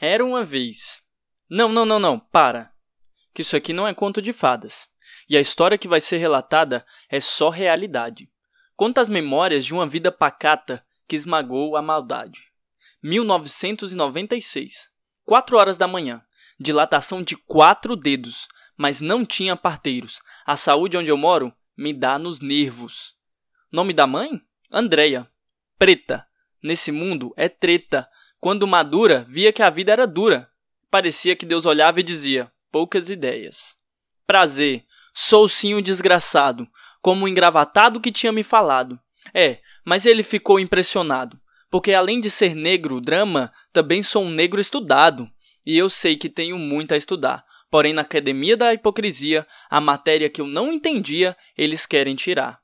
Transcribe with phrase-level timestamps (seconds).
[0.00, 1.02] Era uma vez.
[1.50, 2.72] Não, não, não, não, para.
[3.34, 4.88] Que isso aqui não é conto de fadas.
[5.28, 8.30] E a história que vai ser relatada é só realidade.
[8.76, 12.40] Conta as memórias de uma vida pacata que esmagou a maldade.
[13.02, 14.90] 1996.
[15.24, 16.22] 4 horas da manhã.
[16.60, 20.20] Dilatação de quatro dedos, mas não tinha parteiros.
[20.46, 23.14] A saúde onde eu moro me dá nos nervos.
[23.70, 24.40] Nome da mãe?
[24.70, 25.26] Andreia.
[25.78, 26.26] Preta.
[26.62, 28.08] Nesse mundo é treta.
[28.38, 30.50] Quando madura, via que a vida era dura.
[30.90, 33.76] Parecia que Deus olhava e dizia: poucas ideias.
[34.26, 34.84] Prazer.
[35.14, 36.68] Sou sim o desgraçado,
[37.00, 39.00] como o engravatado que tinha me falado.
[39.34, 41.40] É, mas ele ficou impressionado,
[41.70, 45.28] porque além de ser negro, drama, também sou um negro estudado.
[45.66, 47.44] E eu sei que tenho muito a estudar.
[47.70, 52.60] Porém, na academia da hipocrisia, a matéria que eu não entendia, eles querem tirar.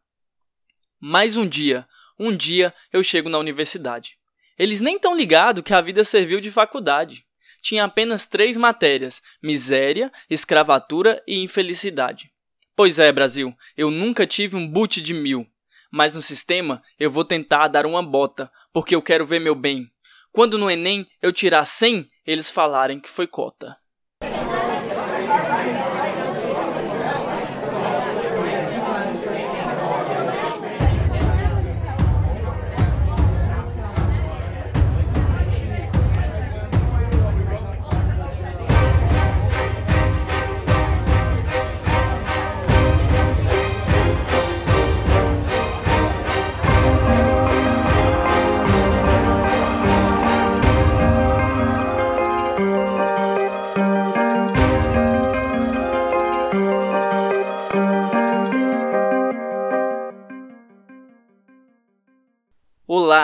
[1.01, 1.87] Mais um dia,
[2.19, 4.17] um dia eu chego na universidade.
[4.59, 7.25] Eles nem tão ligado que a vida serviu de faculdade.
[7.61, 12.31] Tinha apenas três matérias: miséria, escravatura e infelicidade.
[12.77, 15.47] Pois é, Brasil, eu nunca tive um boot de mil.
[15.91, 19.89] Mas no sistema eu vou tentar dar uma bota, porque eu quero ver meu bem.
[20.33, 23.79] Quando no Enem eu tirar 100, eles falarem que foi cota.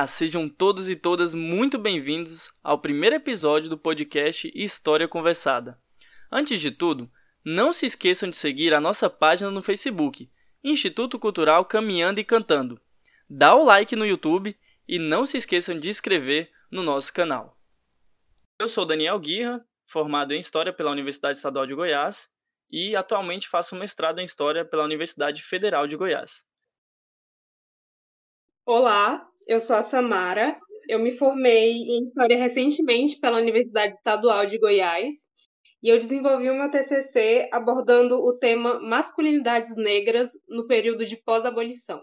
[0.00, 5.78] Olá, sejam todos e todas muito bem-vindos ao primeiro episódio do podcast História Conversada.
[6.32, 7.10] Antes de tudo,
[7.44, 10.30] não se esqueçam de seguir a nossa página no Facebook,
[10.64, 12.80] Instituto Cultural Caminhando e Cantando.
[13.28, 14.56] Dá o like no YouTube
[14.88, 17.58] e não se esqueçam de inscrever no nosso canal.
[18.58, 22.26] Eu sou Daniel Guirra, formado em História pela Universidade Estadual de Goiás
[22.70, 26.48] e atualmente faço mestrado em História pela Universidade Federal de Goiás.
[28.72, 30.54] Olá, eu sou a Samara.
[30.88, 35.26] Eu me formei em História recentemente pela Universidade Estadual de Goiás
[35.82, 42.00] e eu desenvolvi o meu TCC abordando o tema masculinidades negras no período de pós-abolição.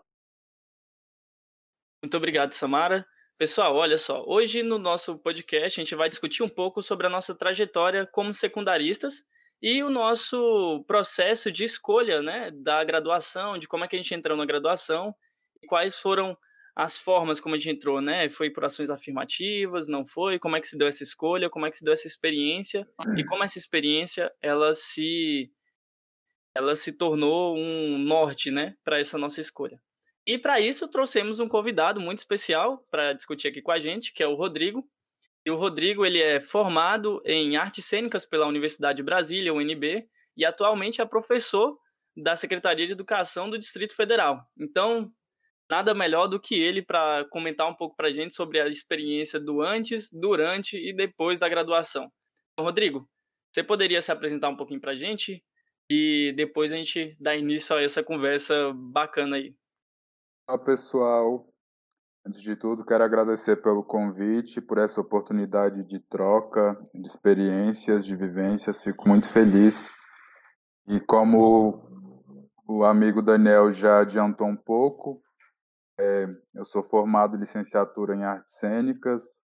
[2.03, 3.07] Muito obrigado, Samara.
[3.38, 7.09] Pessoal, olha só, hoje no nosso podcast a gente vai discutir um pouco sobre a
[7.09, 9.23] nossa trajetória como secundaristas
[9.61, 14.13] e o nosso processo de escolha né, da graduação, de como é que a gente
[14.13, 15.16] entrou na graduação
[15.63, 16.38] e quais foram
[16.79, 18.29] as formas como a gente entrou, né?
[18.29, 20.38] Foi por ações afirmativas, não foi?
[20.38, 21.49] Como é que se deu essa escolha?
[21.49, 22.88] Como é que se deu essa experiência?
[23.17, 25.51] E como essa experiência ela se
[26.55, 29.81] ela se tornou um norte, né, para essa nossa escolha.
[30.25, 34.21] E para isso trouxemos um convidado muito especial para discutir aqui com a gente, que
[34.21, 34.87] é o Rodrigo.
[35.45, 40.45] E o Rodrigo ele é formado em artes cênicas pela Universidade de Brasília, UNB, e
[40.45, 41.75] atualmente é professor
[42.16, 44.41] da Secretaria de Educação do Distrito Federal.
[44.59, 45.11] Então,
[45.69, 49.39] nada melhor do que ele para comentar um pouco para a gente sobre a experiência
[49.39, 52.11] do antes, durante e depois da graduação.
[52.59, 53.07] Rodrigo,
[53.51, 55.44] você poderia se apresentar um pouquinho para a gente
[55.89, 59.55] e depois a gente dá início a essa conversa bacana aí.
[60.47, 61.47] Olá, pessoal.
[62.25, 68.16] Antes de tudo, quero agradecer pelo convite, por essa oportunidade de troca, de experiências, de
[68.17, 68.84] vivências.
[68.84, 69.89] Fico muito feliz.
[70.89, 71.81] E como
[72.67, 75.22] o amigo Daniel já adiantou um pouco,
[76.00, 79.44] é, eu sou formado em licenciatura em artes cênicas,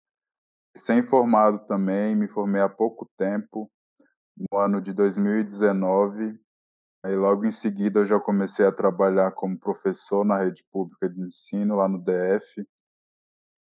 [0.76, 3.70] sem formado também, me formei há pouco tempo,
[4.36, 6.38] no ano de 2019.
[7.02, 11.20] Aí logo em seguida eu já comecei a trabalhar como professor na rede pública de
[11.20, 12.66] ensino lá no DF.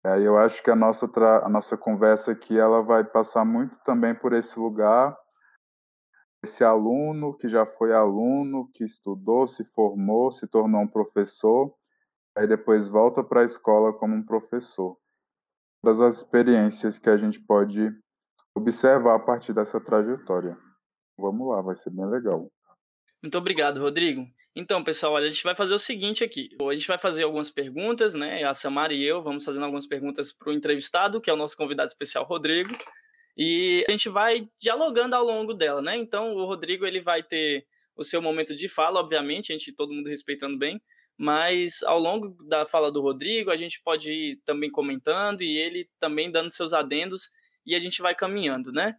[0.04, 1.08] Aí eu acho que a nossa
[1.44, 5.16] a nossa conversa aqui ela vai passar muito também por esse lugar,
[6.42, 11.72] esse aluno que já foi aluno, que estudou, se formou, se tornou um professor
[12.36, 14.96] aí depois volta para a escola como um professor.
[15.82, 17.90] Todas as experiências que a gente pode
[18.54, 20.56] observar a partir dessa trajetória.
[21.18, 22.50] Vamos lá, vai ser bem legal.
[23.22, 24.26] Muito obrigado, Rodrigo.
[24.54, 26.50] Então, pessoal, olha, a gente vai fazer o seguinte aqui.
[26.60, 28.44] A gente vai fazer algumas perguntas, né?
[28.44, 31.56] A Samara e eu vamos fazendo algumas perguntas para o entrevistado, que é o nosso
[31.56, 32.76] convidado especial, Rodrigo.
[33.36, 35.96] E a gente vai dialogando ao longo dela, né?
[35.96, 39.92] Então, o Rodrigo ele vai ter o seu momento de fala, obviamente, a gente todo
[39.92, 40.82] mundo respeitando bem,
[41.22, 45.88] mas ao longo da fala do Rodrigo, a gente pode ir também comentando e ele
[46.00, 47.30] também dando seus adendos
[47.64, 48.96] e a gente vai caminhando, né?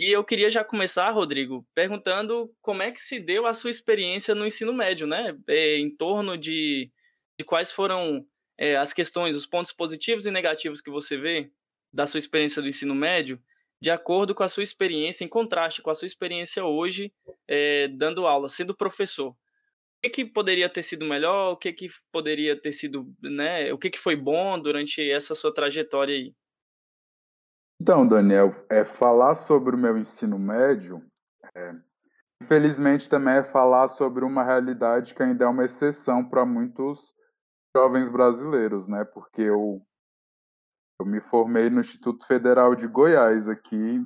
[0.00, 4.34] E eu queria já começar, Rodrigo, perguntando como é que se deu a sua experiência
[4.34, 5.36] no ensino médio, né?
[5.46, 6.90] É, em torno de,
[7.38, 8.26] de quais foram
[8.56, 11.50] é, as questões, os pontos positivos e negativos que você vê
[11.92, 13.38] da sua experiência do ensino médio,
[13.82, 17.12] de acordo com a sua experiência, em contraste com a sua experiência hoje,
[17.46, 19.36] é, dando aula, sendo professor.
[20.06, 21.52] Que, que poderia ter sido melhor?
[21.52, 23.72] O que, que poderia ter sido, né?
[23.72, 26.34] O que, que foi bom durante essa sua trajetória aí?
[27.80, 31.04] Então, Daniel, é falar sobre o meu ensino médio,
[31.54, 31.74] é,
[32.42, 37.14] infelizmente também é falar sobre uma realidade que ainda é uma exceção para muitos
[37.76, 39.04] jovens brasileiros, né?
[39.04, 39.82] Porque eu,
[41.00, 44.02] eu me formei no Instituto Federal de Goiás, aqui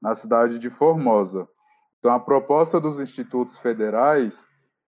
[0.00, 1.46] na cidade de Formosa.
[1.98, 4.46] Então, a proposta dos institutos federais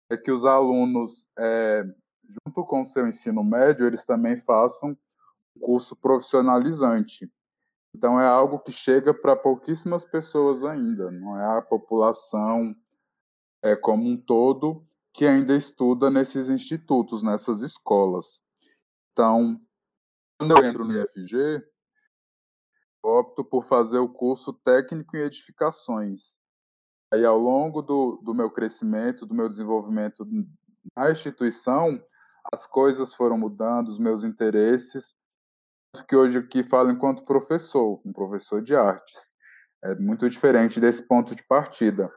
[0.09, 1.85] é que os alunos, é,
[2.25, 4.97] junto com o seu ensino médio, eles também façam
[5.57, 7.31] um curso profissionalizante.
[7.95, 12.77] Então é algo que chega para pouquíssimas pessoas ainda, não é a população
[13.63, 18.43] é, como um todo que ainda estuda nesses institutos, nessas escolas.
[19.13, 19.59] Então,
[20.39, 21.65] quando eu entro no IFG,
[23.03, 26.36] opto por fazer o curso técnico em edificações.
[27.17, 30.27] Aí, ao longo do, do meu crescimento, do meu desenvolvimento
[30.95, 31.99] na instituição,
[32.53, 35.17] as coisas foram mudando, os meus interesses,
[36.07, 39.33] que hoje aqui falo enquanto professor, um professor de artes.
[39.83, 42.13] É muito diferente desse ponto de partida.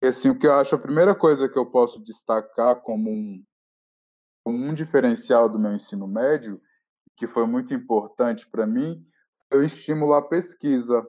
[0.00, 3.44] E assim, o que eu acho a primeira coisa que eu posso destacar como um,
[4.44, 6.62] como um diferencial do meu ensino médio,
[7.16, 9.04] que foi muito importante para mim,
[9.48, 11.04] foi o estímulo à pesquisa.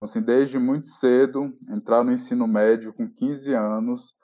[0.00, 4.14] Assim, desde muito cedo, entrar no ensino médio com 15 anos,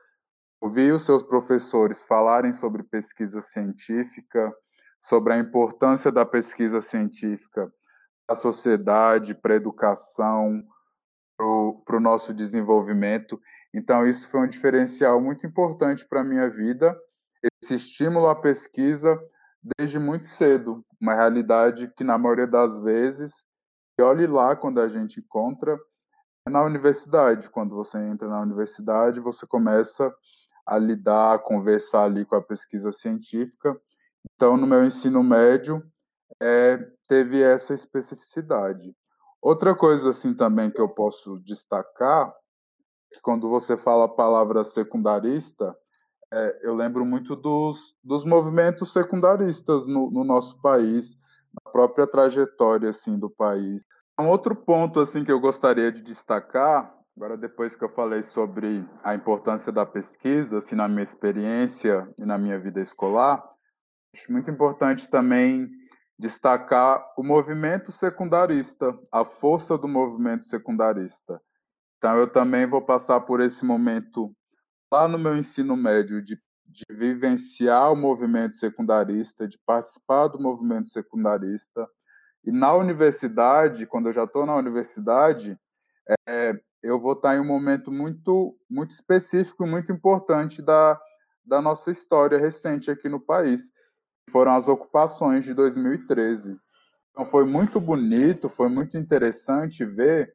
[0.60, 4.52] ouvir os seus professores falarem sobre pesquisa científica,
[5.00, 7.72] sobre a importância da pesquisa científica
[8.26, 10.62] para a sociedade, para a educação,
[11.38, 13.40] para o nosso desenvolvimento.
[13.72, 16.94] Então, isso foi um diferencial muito importante para a minha vida,
[17.62, 19.18] esse estímulo à pesquisa
[19.78, 23.46] desde muito cedo, uma realidade que, na maioria das vezes,
[24.00, 25.78] e olhe lá quando a gente encontra,
[26.46, 27.50] é na universidade.
[27.50, 30.12] Quando você entra na universidade, você começa
[30.66, 33.78] a lidar, a conversar ali com a pesquisa científica,
[34.36, 35.82] então, no meu ensino médio,
[36.40, 38.94] é, teve essa especificidade.
[39.40, 42.34] Outra coisa assim também que eu posso destacar,
[43.12, 45.76] que quando você fala a palavra secundarista,
[46.32, 51.18] é, eu lembro muito dos, dos movimentos secundaristas no, no, nosso país,
[51.52, 53.84] na própria trajetória assim do país.
[54.20, 58.86] Um outro ponto assim que eu gostaria de destacar, agora depois que eu falei sobre
[59.02, 63.42] a importância da pesquisa, assim na minha experiência e na minha vida escolar,
[64.14, 65.70] Acho muito importante também
[66.18, 71.40] destacar o movimento secundarista, a força do movimento secundarista.
[71.96, 74.34] Então, eu também vou passar por esse momento
[74.92, 80.90] lá no meu ensino médio de, de vivenciar o movimento secundarista, de participar do movimento
[80.90, 81.88] secundarista.
[82.44, 85.58] E na universidade, quando eu já estou na universidade,
[86.28, 90.98] é, eu vou estar em um momento muito, muito específico, muito importante da,
[91.44, 93.72] da nossa história recente aqui no país,
[94.30, 96.58] foram as ocupações de 2013.
[97.10, 100.34] Então foi muito bonito, foi muito interessante ver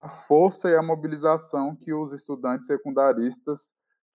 [0.00, 3.74] a força e a mobilização que os estudantes secundaristas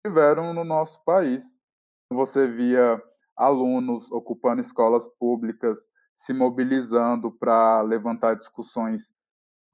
[0.05, 1.61] tiveram no nosso país.
[2.11, 3.01] Você via
[3.35, 9.13] alunos ocupando escolas públicas, se mobilizando para levantar discussões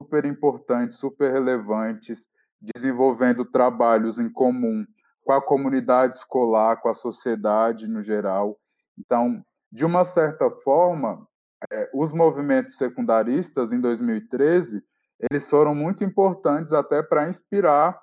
[0.00, 2.28] super importantes, super relevantes,
[2.60, 4.86] desenvolvendo trabalhos em comum
[5.24, 8.60] com a comunidade escolar, com a sociedade no geral.
[8.98, 11.26] Então, de uma certa forma,
[11.72, 14.84] é, os movimentos secundaristas em 2013
[15.30, 17.98] eles foram muito importantes até para inspirar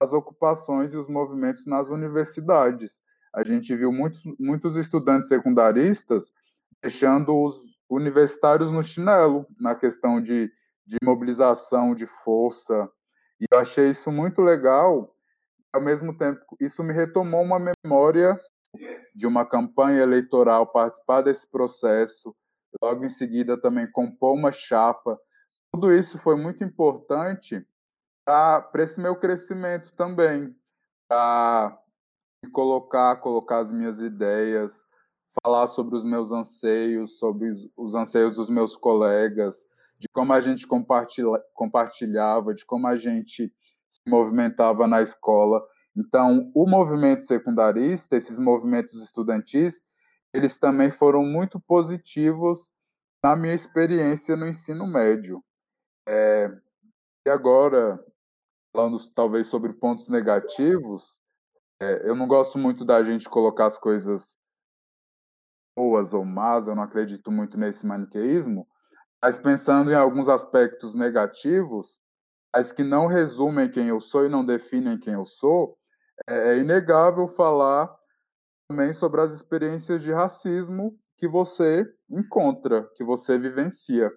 [0.00, 3.02] as ocupações e os movimentos nas universidades.
[3.34, 6.32] A gente viu muitos, muitos estudantes secundaristas
[6.82, 10.50] deixando os universitários no chinelo na questão de,
[10.86, 12.90] de mobilização, de força.
[13.40, 15.14] E eu achei isso muito legal.
[15.72, 18.38] Ao mesmo tempo, isso me retomou uma memória
[19.14, 22.34] de uma campanha eleitoral, participar desse processo,
[22.80, 25.18] logo em seguida também compor uma chapa.
[25.72, 27.66] Tudo isso foi muito importante
[28.24, 30.54] para esse meu crescimento também,
[31.08, 31.78] para
[32.52, 34.84] colocar, colocar as minhas ideias,
[35.42, 39.66] falar sobre os meus anseios, sobre os anseios dos meus colegas,
[39.98, 40.66] de como a gente
[41.54, 43.52] compartilhava, de como a gente
[43.88, 45.62] se movimentava na escola.
[45.96, 49.82] Então, o movimento secundarista, esses movimentos estudantis,
[50.34, 52.72] eles também foram muito positivos
[53.22, 55.42] na minha experiência no ensino médio.
[56.08, 56.50] É,
[57.26, 58.02] e agora,
[58.72, 61.20] falando talvez sobre pontos negativos,
[61.80, 64.38] é, eu não gosto muito da gente colocar as coisas
[65.76, 68.66] boas ou más, eu não acredito muito nesse maniqueísmo,
[69.22, 71.98] mas pensando em alguns aspectos negativos,
[72.54, 75.78] mas que não resumem quem eu sou e não definem quem eu sou,
[76.28, 77.94] é, é inegável falar
[78.68, 84.10] também sobre as experiências de racismo que você encontra, que você vivencia.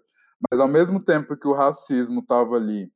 [0.49, 2.91] Mas ao mesmo tempo que o racismo estava ali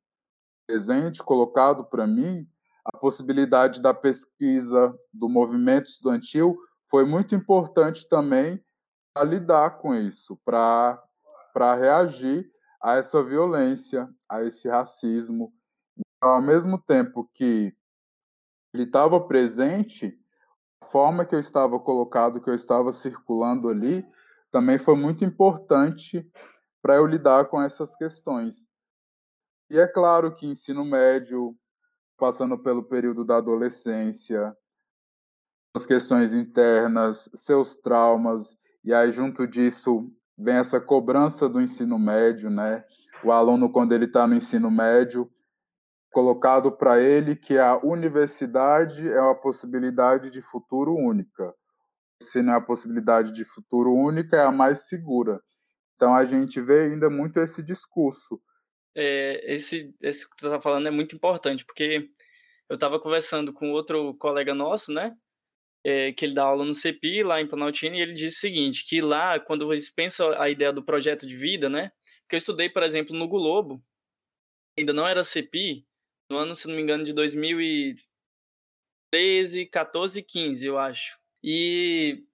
[0.66, 2.46] presente, colocado para mim,
[2.84, 6.56] a possibilidade da pesquisa do movimento estudantil
[6.90, 8.62] foi muito importante também
[9.14, 11.00] para lidar com isso, para
[11.54, 12.50] reagir
[12.82, 15.54] a essa violência, a esse racismo.
[15.96, 17.72] Então, ao mesmo tempo que
[18.74, 20.18] ele estava presente,
[20.82, 24.04] a forma que eu estava colocado, que eu estava circulando ali,
[24.50, 26.28] também foi muito importante
[26.82, 28.68] para eu lidar com essas questões.
[29.70, 31.56] E é claro que ensino médio,
[32.16, 34.56] passando pelo período da adolescência,
[35.74, 42.50] as questões internas, seus traumas, e aí junto disso vem essa cobrança do ensino médio,
[42.50, 42.84] né?
[43.22, 45.30] O aluno quando ele está no ensino médio,
[46.10, 51.54] colocado para ele que a universidade é uma possibilidade de futuro única.
[52.22, 55.40] Se não é a possibilidade de futuro única, é a mais segura.
[55.94, 58.40] Então a gente vê ainda muito esse discurso.
[58.94, 62.10] É, esse, esse que tu está falando é muito importante, porque
[62.68, 65.14] eu estava conversando com outro colega nosso, né?
[65.82, 68.84] É, que ele dá aula no CEPI, lá em Planaltina, e ele disse o seguinte,
[68.86, 71.90] que lá, quando você pensa a ideia do projeto de vida, né?
[72.28, 73.80] Que eu estudei, por exemplo, no Globo,
[74.78, 75.86] ainda não era CEPI,
[76.30, 81.18] no ano, se não me engano, de 2013, 14 15, eu acho.
[81.42, 82.24] E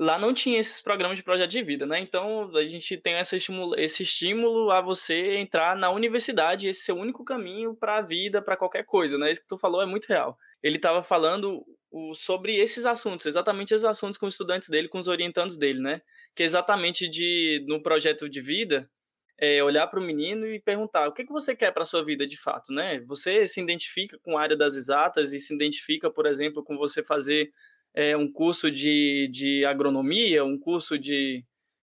[0.00, 2.00] lá não tinha esses programas de projeto de vida, né?
[2.00, 6.92] Então a gente tem esse estímulo, esse estímulo a você entrar na universidade, esse ser
[6.92, 9.30] o único caminho para a vida, para qualquer coisa, né?
[9.30, 10.38] Isso que tu falou é muito real.
[10.62, 15.00] Ele estava falando o, sobre esses assuntos, exatamente esses assuntos com os estudantes dele, com
[15.00, 16.02] os orientandos dele, né?
[16.34, 18.90] Que é exatamente de no projeto de vida
[19.38, 22.26] é, olhar para o menino e perguntar o que, que você quer para sua vida
[22.26, 23.00] de fato, né?
[23.00, 27.02] Você se identifica com a área das exatas e se identifica, por exemplo, com você
[27.02, 27.50] fazer
[27.94, 31.44] é, um curso de, de agronomia, um curso de,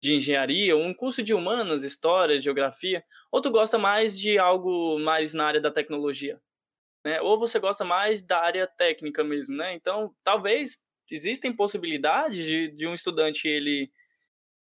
[0.02, 5.34] de engenharia, um curso de humanas, história, geografia, ou tu gosta mais de algo mais
[5.34, 6.40] na área da tecnologia,
[7.06, 7.22] né?
[7.22, 9.74] Ou você gosta mais da área técnica mesmo, né?
[9.74, 10.80] Então, talvez
[11.12, 13.92] existem possibilidades de, de um estudante ele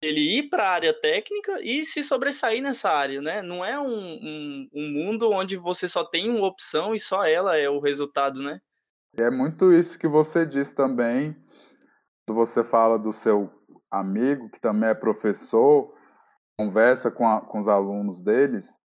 [0.02, 3.42] ele ir para a área técnica e se sobressair nessa área, né?
[3.42, 7.58] Não é um, um, um, mundo onde você só tem uma opção e só ela
[7.58, 8.62] é o resultado, né?
[9.18, 11.36] É muito isso que você diz também,
[12.30, 13.52] você fala do seu
[13.92, 15.94] amigo, que também é professor,
[16.58, 18.78] conversa com, a, com os alunos deles,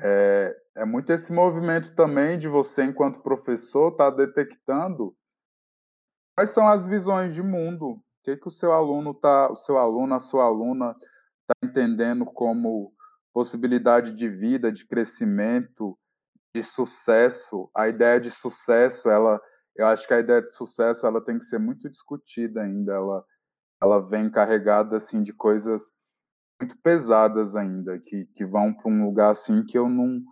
[0.00, 5.14] é, é muito esse movimento também de você, enquanto professor, estar tá detectando
[6.34, 9.76] quais são as visões de mundo o que, que o seu aluno tá, o seu
[9.76, 12.94] aluno, a sua aluna está entendendo como
[13.32, 15.98] possibilidade de vida, de crescimento,
[16.54, 17.68] de sucesso.
[17.74, 19.40] A ideia de sucesso, ela,
[19.74, 22.92] eu acho que a ideia de sucesso, ela tem que ser muito discutida ainda.
[22.92, 23.24] Ela,
[23.82, 25.92] ela vem carregada assim de coisas
[26.60, 30.22] muito pesadas ainda, que, que vão para um lugar assim que eu não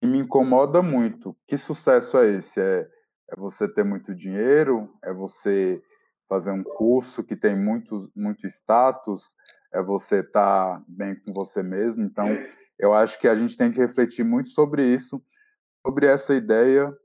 [0.00, 1.36] que me incomoda muito.
[1.46, 2.60] Que sucesso é esse?
[2.60, 2.88] É,
[3.30, 4.92] é você ter muito dinheiro?
[5.04, 5.82] É você
[6.28, 9.34] fazer um curso que tem muito, muito status,
[9.72, 12.04] é você estar tá bem com você mesmo.
[12.04, 12.26] Então,
[12.78, 15.22] eu acho que a gente tem que refletir muito sobre isso,
[15.84, 16.96] sobre essa ideia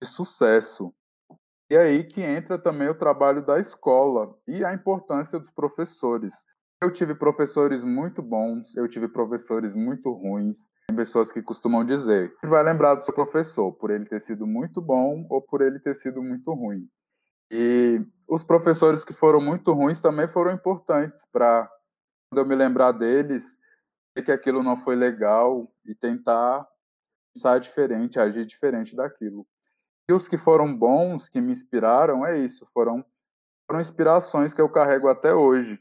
[0.00, 0.94] de sucesso.
[1.68, 6.34] E aí que entra também o trabalho da escola e a importância dos professores.
[6.82, 10.70] Eu tive professores muito bons, eu tive professores muito ruins.
[10.88, 14.80] Tem pessoas que costumam dizer: vai lembrar do seu professor por ele ter sido muito
[14.80, 16.88] bom ou por ele ter sido muito ruim.
[17.50, 21.70] E os professores que foram muito ruins também foram importantes para,
[22.32, 23.58] eu me lembrar deles,
[24.16, 26.66] ver que aquilo não foi legal e tentar
[27.34, 29.46] pensar diferente, agir diferente daquilo.
[30.08, 33.04] E os que foram bons, que me inspiraram, é isso, foram,
[33.68, 35.78] foram inspirações que eu carrego até hoje.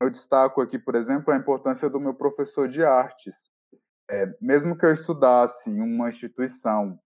[0.00, 3.50] Eu destaco aqui, por exemplo, a importância do meu professor de artes.
[4.10, 6.98] É, mesmo que eu estudasse em uma instituição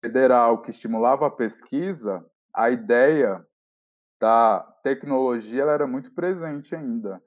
[0.00, 3.44] federal que estimulava a pesquisa, a ideia
[4.20, 7.22] da tecnologia ela era muito presente ainda.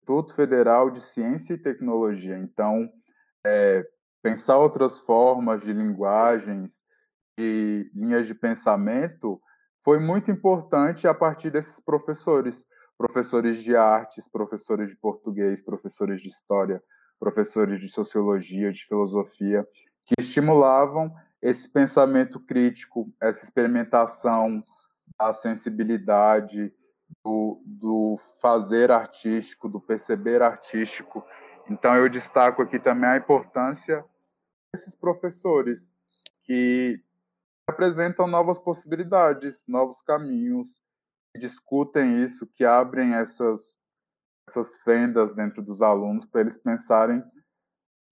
[0.00, 2.36] Instituto Federal de Ciência e Tecnologia.
[2.36, 2.90] Então,
[3.46, 3.86] é,
[4.22, 6.82] pensar outras formas de linguagens,
[7.38, 9.40] de linhas de pensamento
[9.82, 12.64] foi muito importante a partir desses professores,
[13.00, 16.82] professores de artes, professores de português, professores de história,
[17.18, 19.66] professores de sociologia, de filosofia,
[20.04, 24.62] que estimulavam esse pensamento crítico, essa experimentação
[25.18, 26.70] da sensibilidade,
[27.24, 31.24] do, do fazer artístico, do perceber artístico.
[31.70, 34.04] Então, eu destaco aqui também a importância
[34.74, 35.96] desses professores
[36.42, 37.02] que
[37.66, 40.82] apresentam novas possibilidades, novos caminhos,
[41.38, 43.78] discutem isso, que abrem essas,
[44.48, 47.22] essas fendas dentro dos alunos para eles pensarem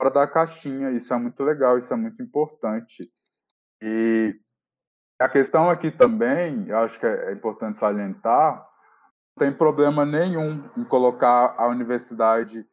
[0.00, 0.90] fora da caixinha.
[0.90, 3.10] Isso é muito legal, isso é muito importante.
[3.82, 4.38] E
[5.18, 8.56] a questão aqui também, eu acho que é importante salientar,
[9.37, 12.66] não tem problema nenhum em colocar a universidade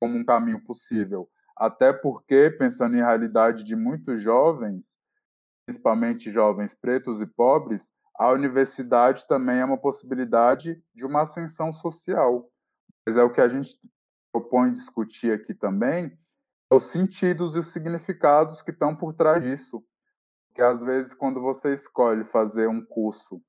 [0.00, 1.28] como um caminho possível.
[1.56, 4.98] Até porque, pensando em realidade de muitos jovens,
[5.66, 12.48] principalmente jovens pretos e pobres, a universidade também é uma possibilidade de uma ascensão social.
[13.06, 13.78] Mas é o que a gente
[14.32, 16.16] propõe discutir aqui também,
[16.72, 19.84] os sentidos e os significados que estão por trás disso.
[20.48, 23.42] Porque às vezes quando você escolhe fazer um curso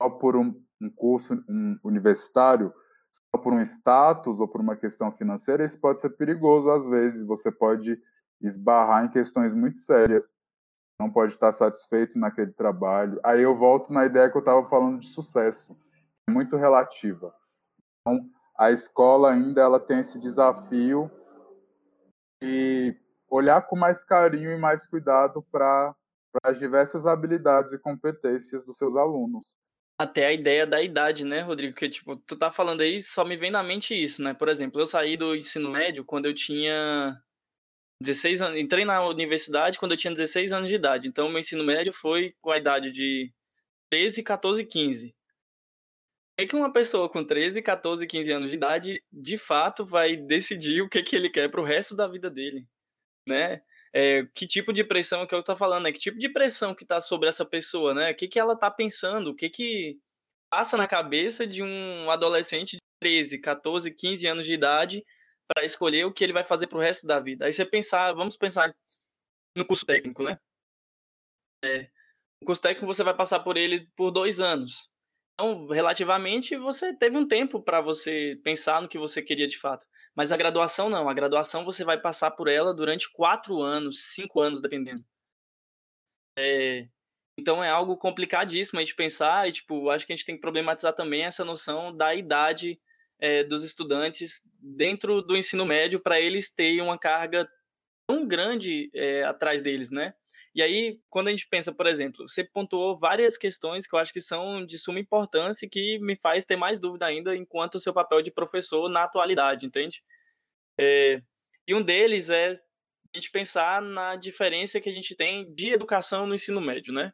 [0.00, 2.72] só por um, um curso um universitário,
[3.10, 7.22] só por um status ou por uma questão financeira, isso pode ser perigoso às vezes.
[7.24, 8.00] Você pode
[8.40, 10.34] esbarrar em questões muito sérias
[11.00, 13.18] não pode estar satisfeito naquele trabalho.
[13.24, 15.74] Aí eu volto na ideia que eu estava falando de sucesso,
[16.28, 17.34] é muito relativa.
[18.00, 21.10] Então, a escola ainda ela tem esse desafio
[22.42, 22.94] de
[23.30, 25.96] olhar com mais carinho e mais cuidado para
[26.44, 29.56] as diversas habilidades e competências dos seus alunos.
[29.98, 31.74] Até a ideia da idade, né, Rodrigo?
[31.76, 34.34] Que, tipo, tu tá falando aí, só me vem na mente isso, né?
[34.34, 37.18] Por exemplo, eu saí do ensino médio quando eu tinha
[38.00, 41.08] 16 anos, entrei na universidade quando eu tinha 16 anos de idade.
[41.08, 43.32] Então, meu ensino médio foi com a idade de
[43.90, 45.14] 13, 14, 15.
[46.38, 50.80] É que uma pessoa com 13, 14, 15 anos de idade, de fato, vai decidir
[50.80, 52.66] o que, que ele quer para o resto da vida dele,
[53.26, 53.62] né?
[53.92, 55.92] É, que tipo de pressão que eu estou falando, né?
[55.92, 58.12] Que tipo de pressão que está sobre essa pessoa, né?
[58.12, 59.98] O que, que ela está pensando, o que, que
[60.48, 65.04] passa na cabeça de um adolescente de 13, 14, 15 anos de idade
[65.52, 67.44] para escolher o que ele vai fazer pro resto da vida.
[67.44, 68.72] Aí você pensar, vamos pensar
[69.56, 70.38] no curso técnico, né?
[71.64, 71.90] É,
[72.40, 74.88] o curso técnico você vai passar por ele por dois anos.
[75.34, 79.86] Então, relativamente, você teve um tempo para você pensar no que você queria de fato.
[80.14, 81.08] Mas a graduação não.
[81.08, 85.04] A graduação você vai passar por ela durante quatro anos, cinco anos, dependendo.
[86.38, 86.88] É,
[87.38, 90.40] então é algo complicadíssimo a gente pensar e, tipo, acho que a gente tem que
[90.40, 92.78] problematizar também essa noção da idade
[93.20, 97.48] é, dos estudantes dentro do ensino médio para eles terem uma carga
[98.06, 100.14] tão grande é, atrás deles, né?
[100.52, 104.12] E aí, quando a gente pensa, por exemplo, você pontuou várias questões que eu acho
[104.12, 107.80] que são de suma importância e que me faz ter mais dúvida ainda enquanto o
[107.80, 110.02] seu papel de professor na atualidade, entende?
[110.78, 111.22] É,
[111.68, 116.26] e um deles é a gente pensar na diferença que a gente tem de educação
[116.26, 117.12] no ensino médio, né?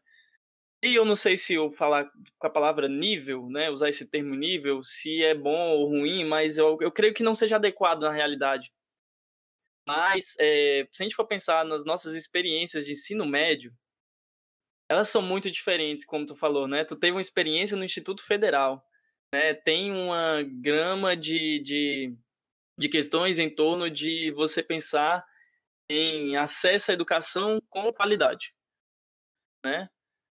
[0.82, 4.34] E eu não sei se eu falar com a palavra nível, né, usar esse termo
[4.34, 8.12] nível, se é bom ou ruim, mas eu, eu creio que não seja adequado na
[8.12, 8.72] realidade.
[9.86, 13.72] Mas, é, se a gente for pensar nas nossas experiências de ensino médio,
[14.88, 16.84] elas são muito diferentes, como tu falou, né?
[16.84, 18.84] Tu teve uma experiência no Instituto Federal,
[19.32, 19.54] né?
[19.54, 22.16] Tem uma grama de, de,
[22.78, 25.24] de questões em torno de você pensar
[25.88, 28.54] em acesso à educação com qualidade,
[29.64, 29.88] né?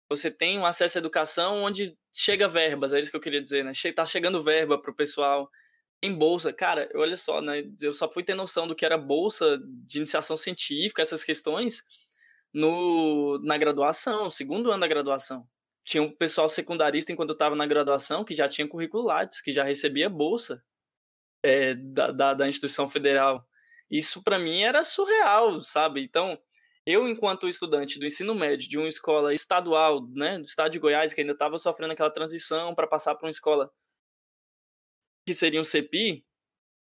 [0.10, 3.64] Você tem um acesso à educação onde chega verbas, é isso que eu queria dizer,
[3.64, 3.72] né?
[3.96, 5.50] Tá chegando verba pro pessoal.
[6.02, 7.64] Em bolsa, cara, olha só, né?
[7.82, 11.84] Eu só fui ter noção do que era bolsa de iniciação científica, essas questões,
[12.54, 15.48] no, na graduação, segundo ano da graduação.
[15.84, 19.54] Tinha um pessoal secundarista enquanto eu estava na graduação que já tinha currículo Lattes, que
[19.54, 20.64] já recebia bolsa
[21.44, 23.46] é, da, da, da instituição federal.
[23.90, 26.02] Isso para mim era surreal, sabe?
[26.02, 26.40] Então,
[26.90, 31.14] eu, enquanto estudante do ensino médio de uma escola estadual, né, do estado de Goiás,
[31.14, 33.72] que ainda estava sofrendo aquela transição para passar para uma escola
[35.28, 36.26] que seria um CEPI,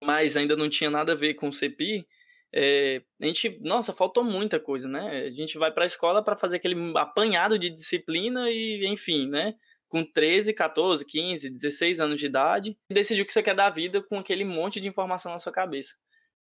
[0.04, 2.06] mas ainda não tinha nada a ver com o CEPI,
[2.52, 5.24] é, a gente, nossa, faltou muita coisa, né?
[5.26, 9.54] A gente vai para a escola para fazer aquele apanhado de disciplina e, enfim, né?
[9.88, 14.02] Com 13, 14, 15, 16 anos de idade, decidir o que você quer da vida
[14.02, 15.94] com aquele monte de informação na sua cabeça.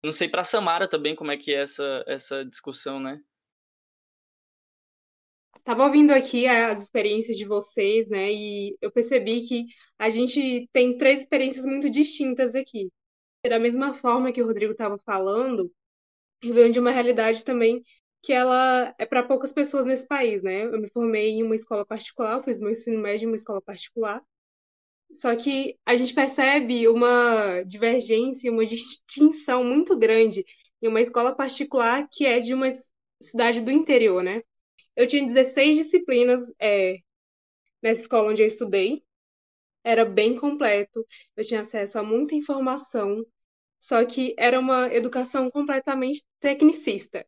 [0.04, 3.20] Não sei para Samara também como é que é essa, essa discussão, né?
[5.64, 8.30] Tava ouvindo aqui as experiências de vocês, né?
[8.30, 9.66] E eu percebi que
[9.98, 12.90] a gente tem três experiências muito distintas aqui.
[13.46, 15.72] Da mesma forma que o Rodrigo estava falando,
[16.42, 17.84] eu venho de uma realidade também
[18.22, 20.64] que ela é para poucas pessoas nesse país, né?
[20.64, 24.22] Eu me formei em uma escola particular, fiz meu ensino médio em uma escola particular.
[25.12, 30.44] Só que a gente percebe uma divergência, uma distinção muito grande
[30.82, 32.68] em uma escola particular que é de uma
[33.22, 34.42] cidade do interior, né?
[34.96, 36.98] Eu tinha 16 disciplinas é,
[37.82, 39.02] nessa escola onde eu estudei.
[39.84, 43.24] Era bem completo, eu tinha acesso a muita informação,
[43.78, 47.26] só que era uma educação completamente tecnicista.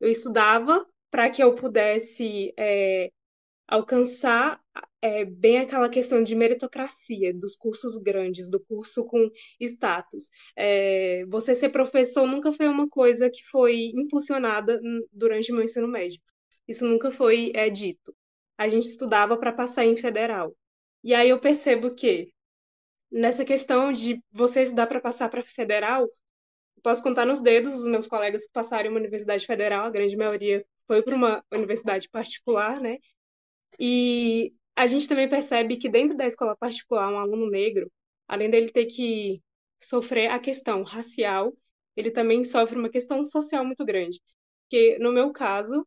[0.00, 3.10] Eu estudava para que eu pudesse é,
[3.66, 4.60] alcançar
[5.02, 9.28] é, bem aquela questão de meritocracia, dos cursos grandes, do curso com
[9.60, 10.30] status.
[10.56, 14.80] É, você ser professor nunca foi uma coisa que foi impulsionada
[15.12, 16.20] durante o meu ensino médio.
[16.68, 18.14] Isso nunca foi é, dito.
[18.58, 20.56] A gente estudava para passar em federal.
[21.04, 22.32] E aí eu percebo que,
[23.10, 26.08] nessa questão de você estudar para passar para federal,
[26.82, 30.16] posso contar nos dedos os meus colegas que passaram em uma universidade federal, a grande
[30.16, 32.98] maioria foi para uma universidade particular, né?
[33.78, 37.90] E a gente também percebe que dentro da escola particular, um aluno negro,
[38.28, 39.42] além dele ter que
[39.80, 41.52] sofrer a questão racial,
[41.96, 44.20] ele também sofre uma questão social muito grande.
[44.62, 45.86] Porque, no meu caso,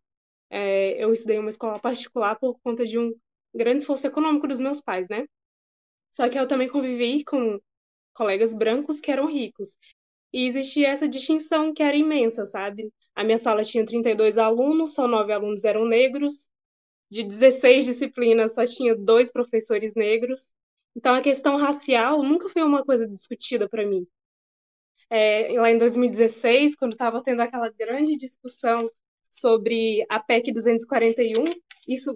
[0.49, 3.13] é, eu estudei em uma escola particular por conta de um
[3.53, 5.25] grande esforço econômico dos meus pais, né?
[6.11, 7.59] Só que eu também convivi com
[8.13, 9.77] colegas brancos que eram ricos.
[10.33, 12.91] E existia essa distinção que era imensa, sabe?
[13.15, 16.49] A minha sala tinha 32 alunos, só nove alunos eram negros,
[17.09, 20.51] de 16 disciplinas só tinha dois professores negros.
[20.95, 24.07] Então a questão racial nunca foi uma coisa discutida para mim.
[25.09, 28.89] É, lá em 2016, quando estava tendo aquela grande discussão
[29.31, 31.45] sobre a PEC 241,
[31.87, 32.15] isso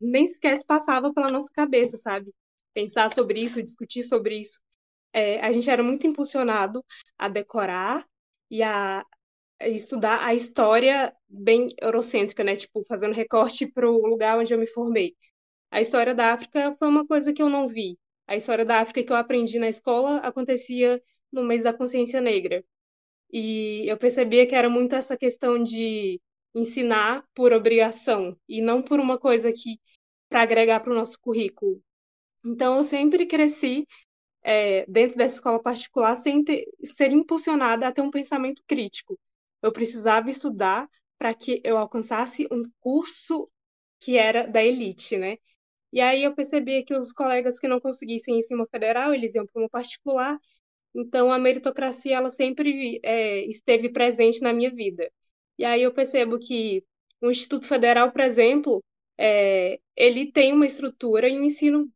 [0.00, 2.32] nem sequer se passava pela nossa cabeça, sabe?
[2.72, 4.60] Pensar sobre isso, discutir sobre isso.
[5.12, 6.84] É, a gente era muito impulsionado
[7.18, 8.04] a decorar
[8.50, 9.04] e a
[9.60, 12.56] estudar a história bem eurocêntrica, né?
[12.56, 15.16] Tipo, fazendo recorte para o lugar onde eu me formei.
[15.70, 17.98] A história da África foi uma coisa que eu não vi.
[18.26, 22.64] A história da África que eu aprendi na escola acontecia no mês da consciência negra.
[23.32, 26.20] E eu percebia que era muito essa questão de
[26.54, 29.78] ensinar por obrigação e não por uma coisa que
[30.28, 31.82] para agregar para o nosso currículo.
[32.44, 33.86] Então eu sempre cresci
[34.42, 39.18] é, dentro dessa escola particular sem ter, ser impulsionada a ter um pensamento crítico
[39.64, 40.86] eu precisava estudar
[41.18, 43.50] para que eu alcançasse um curso
[44.00, 45.38] que era da elite, né?
[45.92, 49.34] E aí eu percebia que os colegas que não conseguissem ir em uma federal, eles
[49.34, 50.38] iam para uma particular.
[50.94, 55.10] Então a meritocracia ela sempre é, esteve presente na minha vida.
[55.58, 56.84] E aí eu percebo que
[57.20, 58.82] o Instituto Federal, por exemplo,
[59.18, 61.90] é, ele tem uma estrutura e um ensino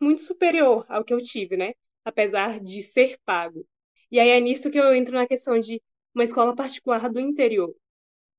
[0.00, 1.72] muito superior ao que eu tive, né?
[2.04, 3.66] Apesar de ser pago.
[4.10, 5.82] E aí é nisso que eu entro na questão de
[6.14, 7.74] uma escola particular do interior.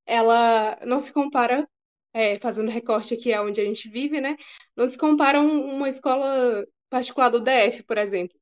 [0.06, 1.68] Ela não se compara,
[2.12, 4.36] é, fazendo recorte aqui é onde a gente vive, né?
[4.76, 8.38] Não se compara uma escola particular do DF, por exemplo.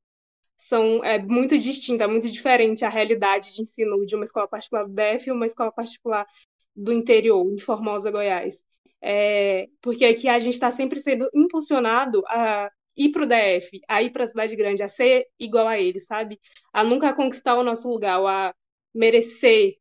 [0.57, 4.93] São, é muito distinta, muito diferente a realidade de ensino de uma escola particular do
[4.93, 6.27] DF e uma escola particular
[6.75, 8.65] do interior, em Formosa, Goiás.
[9.03, 14.03] É, porque aqui a gente está sempre sendo impulsionado a ir para o DF, a
[14.03, 16.41] ir para a cidade grande, a ser igual a eles, sabe?
[16.73, 18.55] A nunca conquistar o nosso lugar, a
[18.95, 19.77] merecer,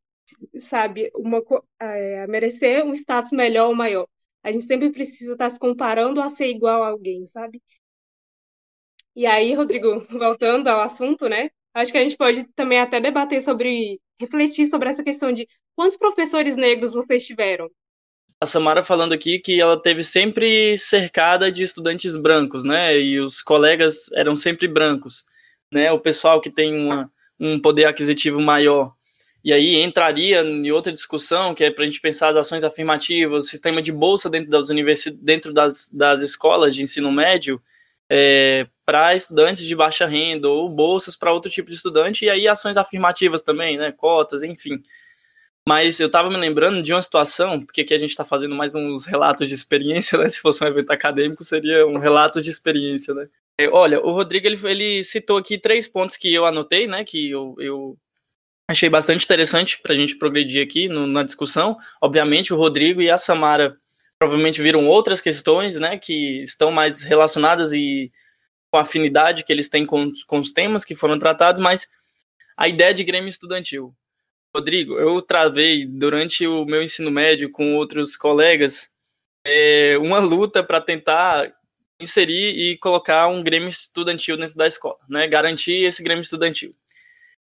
[0.58, 1.42] sabe, uma,
[1.80, 4.06] é, merecer um status melhor ou maior.
[4.42, 7.62] A gente sempre precisa estar se comparando a ser igual a alguém, sabe?
[9.14, 11.48] E aí, Rodrigo, voltando ao assunto, né?
[11.72, 15.96] Acho que a gente pode também até debater sobre, refletir sobre essa questão de quantos
[15.96, 17.68] professores negros vocês tiveram?
[18.40, 22.98] A Samara falando aqui que ela teve sempre cercada de estudantes brancos, né?
[22.98, 25.24] E os colegas eram sempre brancos,
[25.72, 25.90] né?
[25.92, 28.94] O pessoal que tem uma, um poder aquisitivo maior
[29.44, 33.44] e aí entraria em outra discussão, que é para a gente pensar as ações afirmativas,
[33.44, 37.60] o sistema de bolsa dentro das, universidades, dentro das, das escolas de ensino médio,
[38.10, 42.46] é, para estudantes de baixa renda, ou bolsas para outro tipo de estudante, e aí
[42.48, 44.82] ações afirmativas também, né, cotas, enfim.
[45.66, 48.74] Mas eu estava me lembrando de uma situação, porque aqui a gente está fazendo mais
[48.74, 50.28] uns relatos de experiência, né?
[50.28, 53.28] Se fosse um evento acadêmico, seria um relato de experiência, né?
[53.58, 57.02] É, olha, o Rodrigo ele, ele citou aqui três pontos que eu anotei, né?
[57.04, 57.96] Que eu, eu
[58.66, 61.76] Achei bastante interessante para a gente progredir aqui no, na discussão.
[62.00, 63.76] Obviamente, o Rodrigo e a Samara
[64.24, 68.10] provavelmente viram outras questões, né, que estão mais relacionadas e
[68.70, 71.86] com a afinidade que eles têm com, com os temas que foram tratados, mas
[72.56, 73.94] a ideia de Grêmio Estudantil.
[74.56, 78.88] Rodrigo, eu travei durante o meu ensino médio com outros colegas
[79.46, 81.52] é, uma luta para tentar
[82.00, 86.74] inserir e colocar um Grêmio Estudantil dentro da escola, né, garantir esse Grêmio Estudantil.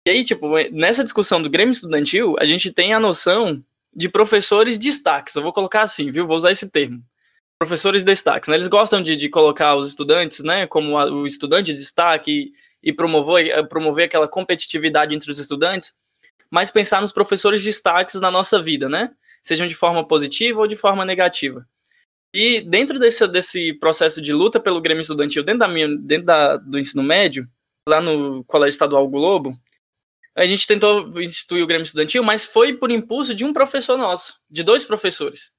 [0.06, 3.64] E aí, tipo, nessa discussão do Grêmio Estudantil, a gente tem a noção
[3.98, 5.34] de professores destaques.
[5.34, 6.24] Eu vou colocar assim, viu?
[6.24, 7.02] Vou usar esse termo.
[7.58, 8.48] Professores destaques.
[8.48, 8.54] Né?
[8.54, 12.52] Eles gostam de, de colocar os estudantes, né, como a, o estudante de destaque e,
[12.90, 15.92] e promover, promover aquela competitividade entre os estudantes,
[16.48, 19.10] mas pensar nos professores destaques na nossa vida, né?
[19.42, 21.66] Sejam de forma positiva ou de forma negativa.
[22.32, 26.56] E dentro desse, desse processo de luta pelo Grêmio Estudantil, dentro, da minha, dentro da,
[26.56, 27.48] do ensino médio,
[27.88, 29.58] lá no Colégio Estadual Globo,
[30.38, 34.36] a gente tentou instituir o Grêmio Estudantil, mas foi por impulso de um professor nosso,
[34.48, 35.50] de dois professores.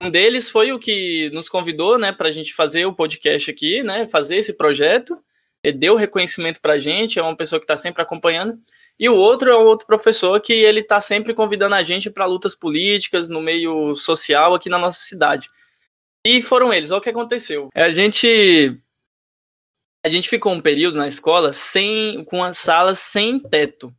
[0.00, 3.82] Um deles foi o que nos convidou, né, para a gente fazer o podcast aqui,
[3.82, 5.20] né, fazer esse projeto.
[5.64, 8.56] Ele deu reconhecimento para a gente, é uma pessoa que está sempre acompanhando.
[8.98, 12.24] E o outro é um outro professor que ele está sempre convidando a gente para
[12.24, 15.50] lutas políticas no meio social aqui na nossa cidade.
[16.24, 16.92] E foram eles.
[16.92, 17.68] Olha o que aconteceu.
[17.74, 18.78] A gente
[20.04, 23.92] a gente ficou um período na escola sem com as salas sem teto.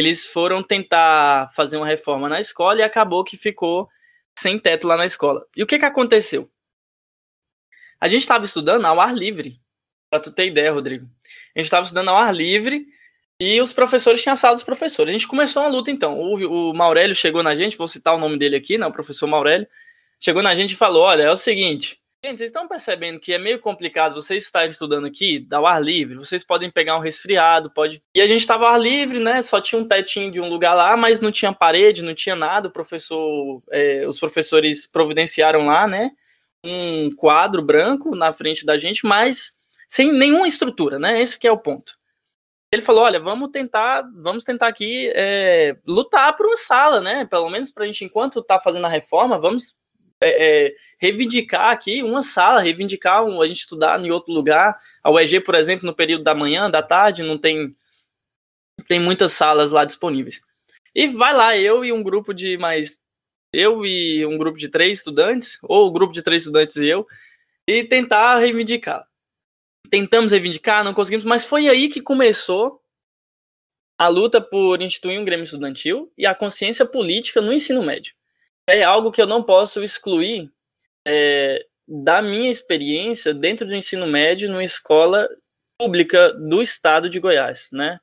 [0.00, 3.86] Eles foram tentar fazer uma reforma na escola e acabou que ficou
[4.34, 5.44] sem teto lá na escola.
[5.54, 6.50] E o que que aconteceu?
[8.00, 9.60] A gente estava estudando ao ar livre.
[10.08, 11.04] Para tu ter ideia, Rodrigo.
[11.54, 12.86] A gente estava estudando ao ar livre
[13.38, 15.10] e os professores tinham a sala dos professores.
[15.10, 16.18] A gente começou uma luta então.
[16.18, 19.26] O, o Maurélio chegou na gente, vou citar o nome dele aqui, né, o professor
[19.26, 19.68] Maurélio
[20.18, 21.99] chegou na gente e falou: olha, é o seguinte.
[22.22, 26.16] Gente, vocês estão percebendo que é meio complicado vocês estarem estudando aqui, ao ar livre,
[26.16, 28.02] vocês podem pegar um resfriado, pode.
[28.14, 29.40] E a gente estava ar livre, né?
[29.40, 32.68] Só tinha um tetinho de um lugar lá, mas não tinha parede, não tinha nada.
[32.68, 36.10] O professor, é, os professores providenciaram lá, né?
[36.62, 39.54] Um quadro branco na frente da gente, mas
[39.88, 41.22] sem nenhuma estrutura, né?
[41.22, 41.98] Esse é o ponto.
[42.70, 47.24] Ele falou: olha, vamos tentar, vamos tentar aqui é, lutar por uma sala, né?
[47.24, 49.74] Pelo menos para a gente, enquanto está fazendo a reforma, vamos
[50.20, 54.78] é, é, reivindicar aqui uma sala, reivindicar um, a gente estudar em outro lugar.
[55.02, 57.74] A UEG, por exemplo, no período da manhã, da tarde, não tem,
[58.86, 60.42] tem muitas salas lá disponíveis.
[60.94, 62.98] E vai lá, eu e um grupo de mais.
[63.52, 67.06] Eu e um grupo de três estudantes, ou o grupo de três estudantes e eu,
[67.66, 69.04] e tentar reivindicar.
[69.88, 72.80] Tentamos reivindicar, não conseguimos, mas foi aí que começou
[73.98, 78.14] a luta por instituir um Grêmio Estudantil e a consciência política no ensino médio
[78.78, 80.50] é algo que eu não posso excluir
[81.06, 85.28] é, da minha experiência dentro do ensino médio numa escola
[85.78, 87.98] pública do estado de Goiás, né?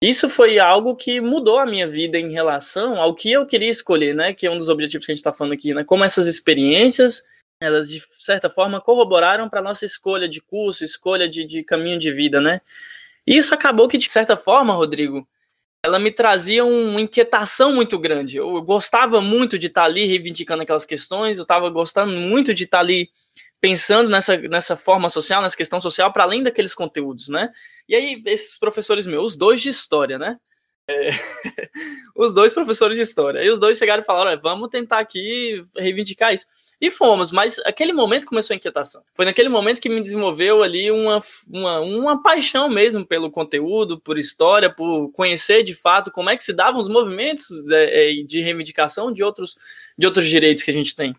[0.00, 4.14] Isso foi algo que mudou a minha vida em relação ao que eu queria escolher,
[4.14, 4.32] né?
[4.32, 5.82] Que é um dos objetivos que a gente está falando aqui, né?
[5.82, 7.24] Como essas experiências,
[7.60, 12.12] elas de certa forma corroboraram para nossa escolha de curso, escolha de, de caminho de
[12.12, 12.60] vida, né?
[13.26, 15.28] E isso acabou que de certa forma, Rodrigo,
[15.84, 18.36] ela me trazia uma inquietação muito grande.
[18.36, 22.80] Eu gostava muito de estar ali reivindicando aquelas questões, eu estava gostando muito de estar
[22.80, 23.10] ali
[23.60, 27.50] pensando nessa, nessa forma social, nessa questão social, para além daqueles conteúdos, né?
[27.88, 30.38] E aí, esses professores meus, dois de história, né?
[30.90, 31.10] É,
[32.16, 33.44] os dois professores de história.
[33.44, 36.46] E os dois chegaram e falaram: vamos tentar aqui reivindicar isso.
[36.80, 39.02] E fomos, mas aquele momento começou a inquietação.
[39.14, 44.18] Foi naquele momento que me desenvolveu ali uma, uma, uma paixão mesmo pelo conteúdo, por
[44.18, 48.40] história, por conhecer de fato como é que se davam os movimentos de, é, de
[48.40, 49.56] reivindicação de outros,
[49.96, 51.14] de outros direitos que a gente tem.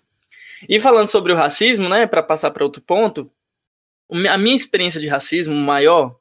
[0.68, 3.32] E falando sobre o racismo, né, para passar para outro ponto,
[4.30, 6.19] a minha experiência de racismo maior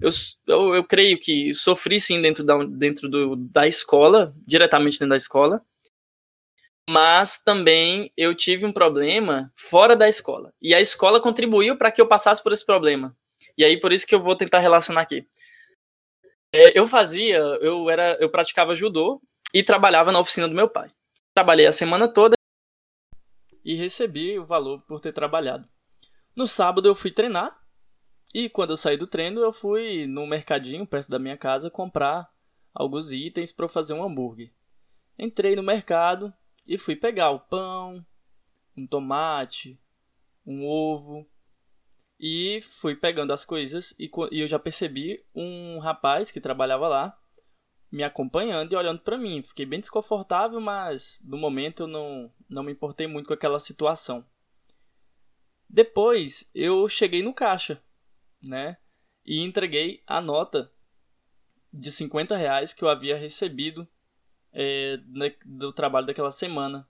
[0.00, 0.10] eu,
[0.46, 5.16] eu, eu creio que sofri sim dentro, da, dentro do, da escola, diretamente dentro da
[5.16, 5.64] escola,
[6.88, 10.54] mas também eu tive um problema fora da escola.
[10.62, 13.14] E a escola contribuiu para que eu passasse por esse problema.
[13.56, 15.26] E aí por isso que eu vou tentar relacionar aqui.
[16.52, 19.20] É, eu fazia, eu era, eu praticava judô
[19.52, 20.90] e trabalhava na oficina do meu pai.
[21.34, 22.34] Trabalhei a semana toda
[23.64, 25.68] e recebi o valor por ter trabalhado.
[26.34, 27.58] No sábado eu fui treinar
[28.34, 32.30] e quando eu saí do treino, eu fui no mercadinho perto da minha casa comprar
[32.74, 34.52] alguns itens para fazer um hambúrguer.
[35.18, 36.32] Entrei no mercado
[36.66, 38.04] e fui pegar o pão,
[38.76, 39.80] um tomate,
[40.46, 41.26] um ovo
[42.20, 47.18] e fui pegando as coisas e, eu já percebi um rapaz que trabalhava lá
[47.90, 49.42] me acompanhando e olhando para mim.
[49.42, 54.24] Fiquei bem desconfortável, mas no momento eu não, não me importei muito com aquela situação.
[55.68, 57.82] Depois eu cheguei no caixa
[58.46, 58.76] né?
[59.24, 60.70] E entreguei a nota
[61.72, 63.86] de 50 reais que eu havia recebido
[64.52, 64.98] é,
[65.44, 66.88] do trabalho daquela semana.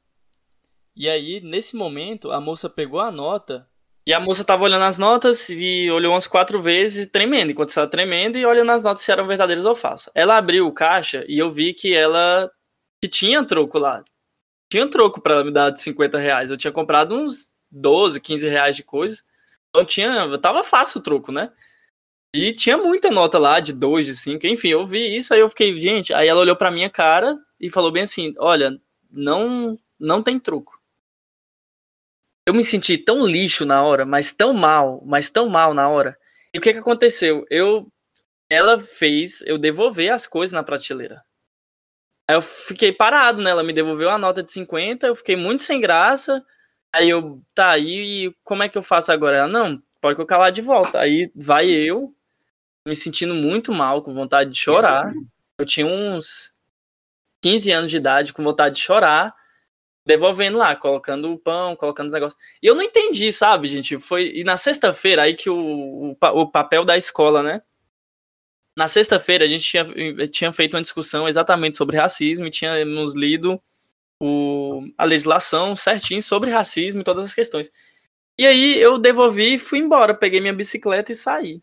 [0.95, 3.69] E aí, nesse momento, a moça pegou a nota
[4.09, 7.87] e a moça tava olhando as notas e olhou umas quatro vezes tremendo, enquanto estava
[7.87, 10.11] tremendo e olhando as notas se eram verdadeiras ou falsas.
[10.15, 12.51] Ela abriu o caixa e eu vi que ela
[13.03, 14.03] que tinha troco lá.
[14.71, 16.51] Tinha troco para me dar de 50 reais.
[16.51, 19.23] Eu tinha comprado uns 12, 15 reais de coisa.
[19.71, 20.39] Então tinha.
[20.39, 21.53] Tava fácil o troco, né?
[22.35, 25.49] E tinha muita nota lá, de 2, de 5, enfim, eu vi isso, aí eu
[25.49, 28.79] fiquei, gente, aí ela olhou pra minha cara e falou bem assim, olha,
[29.11, 30.79] não não tem troco.
[32.47, 36.19] Eu me senti tão lixo na hora, mas tão mal, mas tão mal na hora.
[36.53, 37.47] E o que que aconteceu?
[37.51, 37.91] Eu
[38.51, 41.23] ela fez eu devolver as coisas na prateleira.
[42.29, 43.51] Aí eu fiquei parado, né?
[43.51, 46.45] Ela me devolveu a nota de 50, eu fiquei muito sem graça.
[46.93, 49.37] Aí eu, tá, e como é que eu faço agora?
[49.37, 50.99] Ela, não, pode colocar lá de volta.
[50.99, 52.15] Aí vai eu,
[52.87, 55.13] me sentindo muito mal, com vontade de chorar.
[55.59, 56.55] Eu tinha uns
[57.43, 59.35] 15 anos de idade, com vontade de chorar,
[60.05, 62.41] devolvendo lá, colocando o pão, colocando os negócios.
[62.63, 63.99] E eu não entendi, sabe, gente?
[63.99, 65.57] Foi e na sexta-feira aí que o,
[66.13, 67.63] o, o, papel da escola, né?
[68.75, 73.61] Na sexta-feira a gente tinha, tinha feito uma discussão exatamente sobre racismo e tínhamos lido
[74.21, 77.71] o, a legislação certinho sobre racismo e todas as questões.
[78.37, 81.63] E aí eu devolvi e fui embora, peguei minha bicicleta e saí.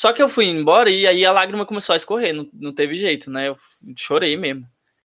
[0.00, 2.94] Só que eu fui embora e aí a lágrima começou a escorrer, não, não teve
[2.94, 3.48] jeito, né?
[3.48, 3.56] Eu
[3.96, 4.66] chorei mesmo.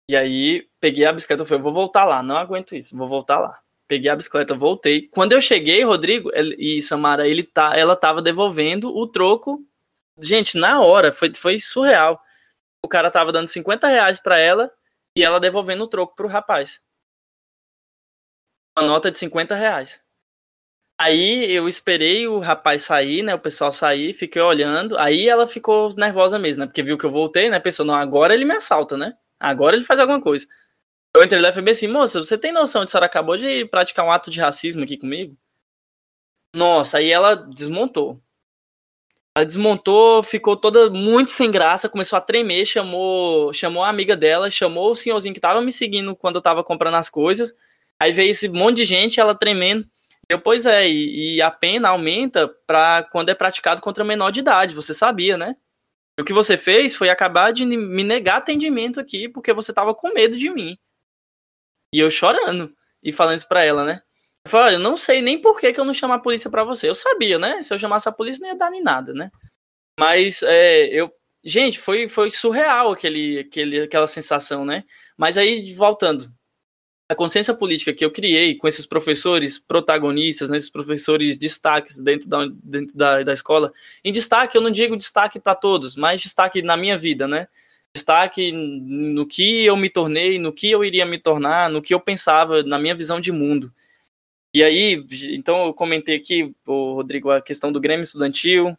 [0.09, 3.39] E aí peguei a bicicleta, eu falei, vou voltar lá, não aguento isso, vou voltar
[3.39, 3.59] lá.
[3.87, 5.07] Peguei a bicicleta, voltei.
[5.09, 9.63] Quando eu cheguei, Rodrigo e Samara, ele tá, ela tava devolvendo o troco.
[10.19, 12.19] Gente, na hora, foi, foi surreal.
[12.83, 14.71] O cara tava dando 50 reais pra ela
[15.15, 16.81] e ela devolvendo o troco pro rapaz.
[18.77, 20.03] Uma nota de 50 reais.
[20.99, 23.33] Aí eu esperei o rapaz sair, né?
[23.33, 24.97] O pessoal sair, fiquei olhando.
[24.99, 26.67] Aí ela ficou nervosa mesmo, né?
[26.67, 27.59] Porque viu que eu voltei, né?
[27.59, 29.17] Pensou, não, agora ele me assalta, né?
[29.39, 30.47] Agora ele faz alguma coisa.
[31.15, 33.35] Eu entrei lá e falei assim, moça, você tem noção de que a senhora acabou
[33.35, 35.35] de praticar um ato de racismo aqui comigo?
[36.55, 38.21] Nossa, aí ela desmontou.
[39.35, 44.49] Ela desmontou, ficou toda muito sem graça, começou a tremer, chamou, chamou a amiga dela,
[44.49, 47.55] chamou o senhorzinho que tava me seguindo quando eu tava comprando as coisas.
[47.99, 49.87] Aí veio esse monte de gente, ela tremendo.
[50.27, 54.39] Eu, pois é, e, e a pena aumenta para quando é praticado contra menor de
[54.41, 55.55] idade, você sabia, né?
[56.19, 60.13] o que você fez foi acabar de me negar atendimento aqui porque você tava com
[60.13, 60.77] medo de mim.
[61.93, 64.01] E eu chorando e falando isso pra ela, né?
[64.45, 66.63] Eu falei, olha, não sei nem por que, que eu não chamo a polícia pra
[66.63, 66.89] você.
[66.89, 67.61] Eu sabia, né?
[67.63, 69.31] Se eu chamasse a polícia, não ia dar nem nada, né?
[69.99, 71.11] Mas é, eu.
[71.43, 74.83] Gente, foi, foi surreal aquele, aquele, aquela sensação, né?
[75.17, 76.31] Mas aí, voltando,
[77.11, 82.29] a consciência política que eu criei com esses professores protagonistas, né, esses professores destaques dentro
[82.29, 86.61] da, dentro da, da escola, em destaque eu não digo destaque para todos, mas destaque
[86.61, 87.49] na minha vida, né?
[87.93, 91.99] Destaque no que eu me tornei, no que eu iria me tornar, no que eu
[91.99, 93.73] pensava, na minha visão de mundo.
[94.53, 98.77] E aí, então eu comentei aqui, Rodrigo, a questão do Grêmio Estudantil,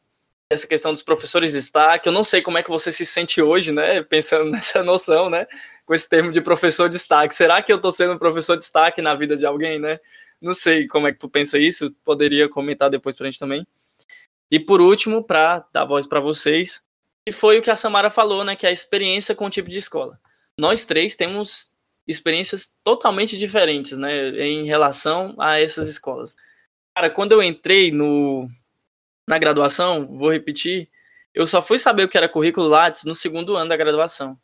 [0.51, 2.09] essa questão dos professores de destaque.
[2.09, 4.03] Eu não sei como é que você se sente hoje, né?
[4.03, 5.47] Pensando nessa noção, né?
[5.87, 7.35] Com esse termo de professor de destaque.
[7.35, 9.99] Será que eu estou sendo professor de destaque na vida de alguém, né?
[10.41, 11.91] Não sei como é que tu pensa isso.
[12.05, 13.67] Poderia comentar depois pra gente também.
[14.51, 16.83] E por último, para dar voz para vocês,
[17.27, 18.55] que foi o que a Samara falou, né?
[18.55, 20.21] Que é a experiência com o tipo de escola.
[20.59, 21.72] Nós três temos
[22.07, 24.31] experiências totalmente diferentes, né?
[24.31, 26.37] Em relação a essas escolas.
[26.95, 28.49] Cara, quando eu entrei no,
[29.27, 30.89] na graduação, vou repetir,
[31.35, 34.39] eu só fui saber o que era currículo Lattes no segundo ano da graduação.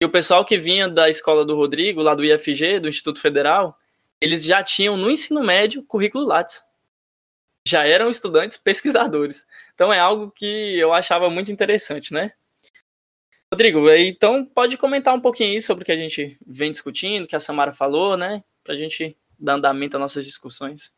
[0.00, 3.78] E o pessoal que vinha da escola do Rodrigo, lá do IFG, do Instituto Federal,
[4.20, 6.62] eles já tinham no ensino médio currículo Lattes.
[7.66, 9.46] Já eram estudantes pesquisadores.
[9.74, 12.32] Então é algo que eu achava muito interessante, né?
[13.54, 17.40] Rodrigo, então pode comentar um pouquinho sobre o que a gente vem discutindo, que a
[17.40, 18.42] Samara falou, né?
[18.64, 20.92] Pra gente dar andamento às nossas discussões.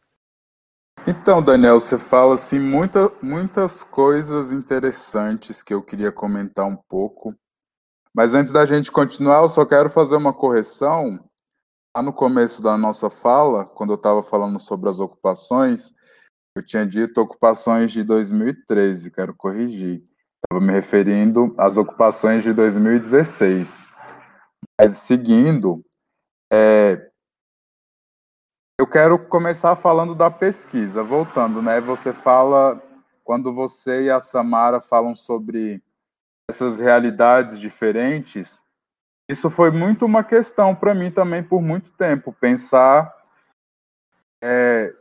[1.07, 7.37] Então, Daniel, você fala assim muita, muitas coisas interessantes que eu queria comentar um pouco.
[8.14, 11.23] Mas antes da gente continuar, eu só quero fazer uma correção.
[11.95, 15.92] Lá no começo da nossa fala, quando eu estava falando sobre as ocupações,
[16.57, 20.03] eu tinha dito ocupações de 2013, quero corrigir.
[20.46, 23.85] Estava me referindo às ocupações de 2016.
[24.80, 25.85] Mas seguindo,
[26.52, 27.11] é,
[28.78, 31.80] eu quero começar falando da pesquisa, voltando, né?
[31.80, 32.80] Você fala,
[33.24, 35.82] quando você e a Samara falam sobre
[36.48, 38.61] essas realidades diferentes,
[39.28, 43.12] isso foi muito uma questão para mim também por muito tempo, pensar
[44.44, 44.94] é,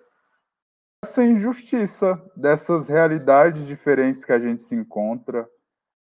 [1.06, 5.48] essa injustiça dessas realidades diferentes que a gente se encontra,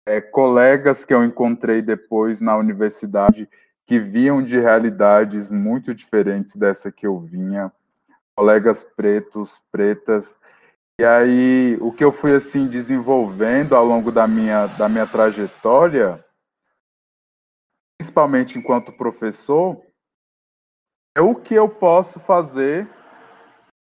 [0.07, 3.51] é, colegas que eu encontrei depois na universidade
[3.85, 7.73] que viam de realidades muito diferentes dessa que eu vinha,
[8.37, 10.39] colegas pretos, pretas.
[11.01, 16.25] E aí, o que eu fui assim desenvolvendo ao longo da minha da minha trajetória,
[17.99, 19.83] principalmente enquanto professor,
[21.17, 22.89] é o que eu posso fazer,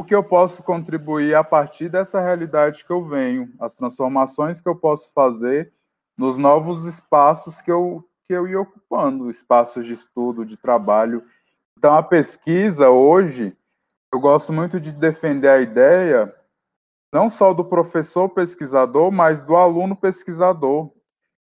[0.03, 4.69] o que eu posso contribuir a partir dessa realidade que eu venho, as transformações que
[4.69, 5.73] eu posso fazer
[6.19, 11.25] nos novos espaços que eu que eu ia ocupando, espaços de estudo, de trabalho,
[11.77, 13.57] Então, a pesquisa hoje,
[14.13, 16.33] eu gosto muito de defender a ideia
[17.13, 20.91] não só do professor pesquisador, mas do aluno pesquisador.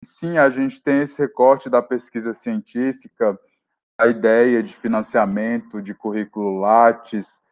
[0.04, 3.38] Sim, a gente tem esse recorte da pesquisa científica,
[3.98, 7.43] a ideia de financiamento, de currículo Lattes,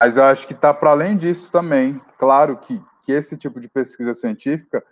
[0.00, 2.00] mas eu acho que está para além disso também.
[2.16, 4.82] Claro que, que esse tipo de pesquisa científica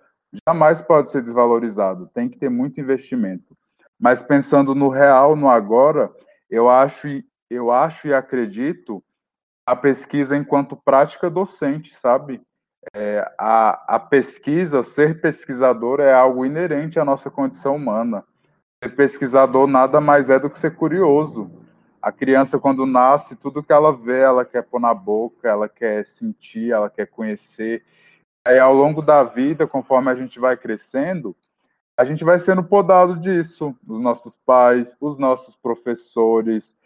[0.47, 3.57] jamais pode ser desvalorizado, tem que ter muito investimento.
[3.99, 6.13] Mas pensando no real, no agora,
[6.51, 7.09] eu acho,
[7.51, 9.03] eu acho e acredito
[9.67, 12.41] a pesquisa enquanto prática docente, sabe?
[12.95, 18.25] É, a, a pesquisa, ser pesquisador é algo inerente à nossa condição humana.
[18.83, 21.58] Ser pesquisador nada mais é do que ser curioso.
[22.01, 26.07] A criança, quando nasce, tudo que ela vê, ela quer pôr na boca, ela quer
[26.07, 27.85] sentir, ela quer conhecer.
[28.45, 31.37] Aí, ao longo da vida, conforme a gente vai crescendo,
[31.97, 33.75] a gente vai sendo podado disso.
[33.87, 36.77] Os nossos pais, os nossos professores,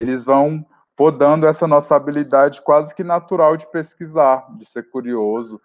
[0.00, 0.64] eles vão
[0.96, 5.60] podando essa nossa habilidade quase que natural de pesquisar, de ser curioso.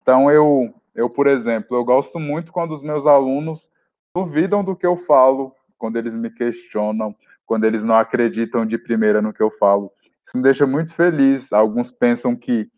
[0.00, 3.70] Então, eu, eu, por exemplo, eu gosto muito quando os meus alunos
[4.14, 7.14] duvidam do que eu falo, quando eles me questionam,
[7.46, 9.92] quando eles não acreditam de primeira no que eu falo.
[10.26, 11.52] Isso me deixa muito feliz.
[11.52, 12.68] Alguns pensam que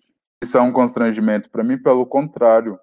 [0.43, 1.51] isso é um constrangimento.
[1.51, 2.79] Para mim, pelo contrário.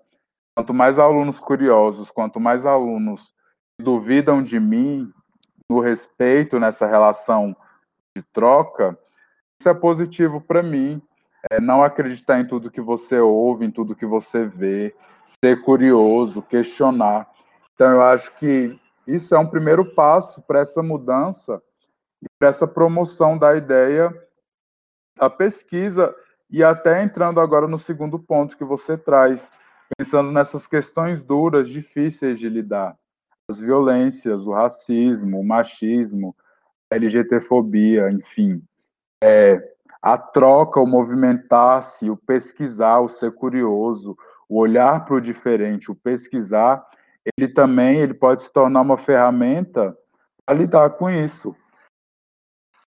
[0.58, 3.34] Quanto mais alunos curiosos, quanto mais alunos
[3.80, 5.12] duvidam de mim,
[5.70, 7.56] no respeito nessa relação
[8.16, 8.98] de troca,
[9.60, 11.02] isso é positivo para mim.
[11.52, 16.42] É não acreditar em tudo que você ouve, em tudo que você vê, ser curioso,
[16.42, 17.30] questionar.
[17.74, 21.62] Então, eu acho que isso é um primeiro passo para essa mudança
[22.22, 24.14] e para essa promoção da ideia
[25.18, 26.14] da pesquisa
[26.50, 29.52] e até entrando agora no segundo ponto que você traz,
[29.98, 32.96] pensando nessas questões duras, difíceis de lidar,
[33.50, 36.36] as violências, o racismo, o machismo,
[36.92, 38.62] a LGTfobia, enfim,
[39.24, 39.62] é,
[40.02, 45.96] a troca, o movimentar-se, o pesquisar, o ser curioso, o olhar para o diferente, o
[45.96, 46.86] pesquisar,
[47.36, 49.98] ele também ele pode se tornar uma ferramenta
[50.46, 51.56] para lidar com isso.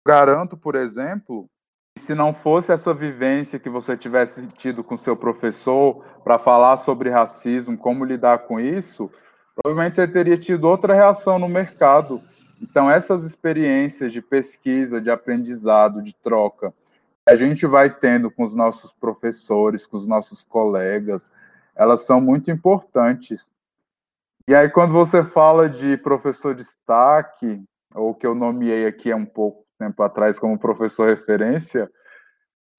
[0.07, 1.49] Garanto, por exemplo,
[1.97, 7.09] se não fosse essa vivência que você tivesse tido com seu professor para falar sobre
[7.09, 9.11] racismo, como lidar com isso,
[9.55, 12.21] provavelmente você teria tido outra reação no mercado.
[12.61, 16.73] Então, essas experiências de pesquisa, de aprendizado, de troca,
[17.27, 21.33] a gente vai tendo com os nossos professores, com os nossos colegas,
[21.75, 23.53] elas são muito importantes
[24.49, 27.61] e aí, quando você fala de professor destaque,
[27.93, 31.89] ou que eu nomeei aqui há um pouco tempo atrás como professor referência,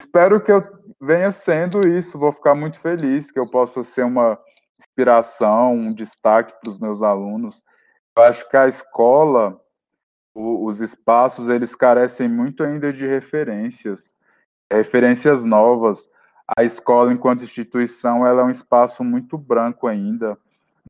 [0.01, 0.63] espero que eu
[1.01, 2.19] venha sendo isso.
[2.19, 4.37] Vou ficar muito feliz que eu possa ser uma
[4.79, 7.61] inspiração, um destaque para os meus alunos.
[8.17, 9.59] Eu acho que a escola,
[10.33, 14.13] os espaços, eles carecem muito ainda de referências,
[14.71, 16.09] referências novas.
[16.57, 20.37] A escola, enquanto instituição, ela é um espaço muito branco ainda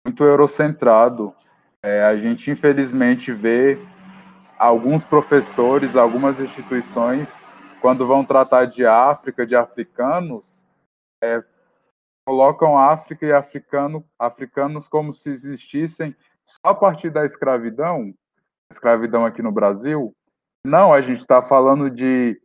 [0.05, 1.33] muito eurocentrado.
[1.83, 3.77] É, a gente, infelizmente, vê
[4.59, 7.33] alguns professores, algumas instituições,
[7.81, 10.61] quando vão tratar de África, de africanos,
[11.23, 11.41] é,
[12.27, 16.13] colocam África e africano, africanos como se existissem
[16.45, 18.13] só a partir da escravidão,
[18.69, 20.13] escravidão aqui no Brasil.
[20.65, 22.39] Não, a gente está falando de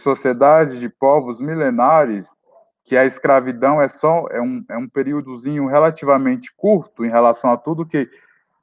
[0.00, 2.42] sociedades, de povos milenares
[2.82, 7.56] que a escravidão é só é um, é um períodozinho relativamente curto em relação a
[7.58, 8.08] tudo que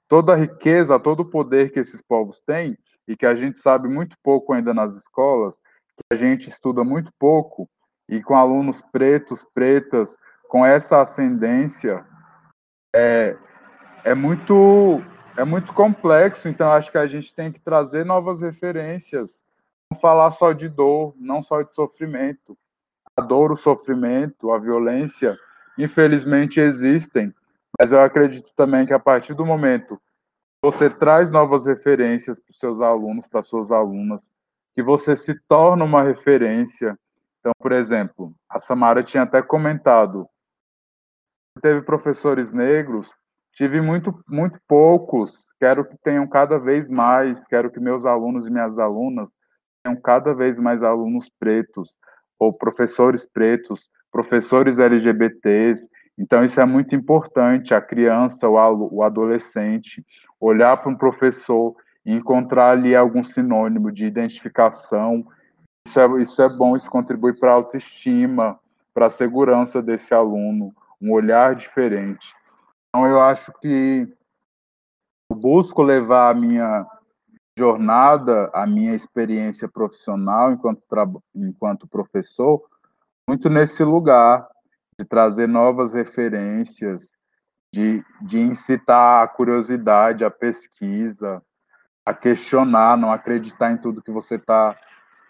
[0.07, 2.75] toda a riqueza, todo o poder que esses povos têm
[3.07, 5.59] e que a gente sabe muito pouco ainda nas escolas,
[5.95, 7.69] que a gente estuda muito pouco
[8.09, 12.05] e com alunos pretos, pretas, com essa ascendência
[12.95, 13.35] é,
[14.03, 15.01] é muito
[15.37, 19.37] é muito complexo, então acho que a gente tem que trazer novas referências,
[19.91, 22.57] não falar só de dor, não só de sofrimento,
[23.17, 25.37] a dor, o sofrimento, a violência,
[25.77, 27.33] infelizmente existem,
[27.77, 29.99] mas eu acredito também que a partir do momento
[30.65, 34.31] você traz novas referências para os seus alunos, para suas alunas,
[34.73, 36.97] que você se torna uma referência.
[37.39, 40.27] Então, por exemplo, a Samara tinha até comentado,
[41.61, 43.07] teve professores negros,
[43.53, 48.49] tive muito, muito poucos, quero que tenham cada vez mais, quero que meus alunos e
[48.49, 49.35] minhas alunas
[49.83, 51.93] tenham cada vez mais alunos pretos,
[52.39, 55.87] ou professores pretos, professores LGBTs.
[56.17, 60.03] Então, isso é muito importante, a criança, o adolescente,
[60.45, 61.75] olhar para um professor
[62.05, 65.25] e encontrar ali algum sinônimo de identificação.
[65.87, 68.59] Isso é, isso é bom, isso contribui para a autoestima,
[68.93, 72.33] para a segurança desse aluno, um olhar diferente.
[72.89, 74.07] Então, eu acho que
[75.31, 76.85] eu busco levar a minha,
[77.57, 80.83] jornada, a minha experiência profissional enquanto,
[81.33, 82.61] enquanto professor,
[83.27, 84.47] muito nesse lugar
[84.99, 87.17] de trazer novas referências,
[87.75, 91.43] de, de incitar a curiosidade, a pesquisa,
[92.05, 94.73] a questionar, não acreditar em tudo que você está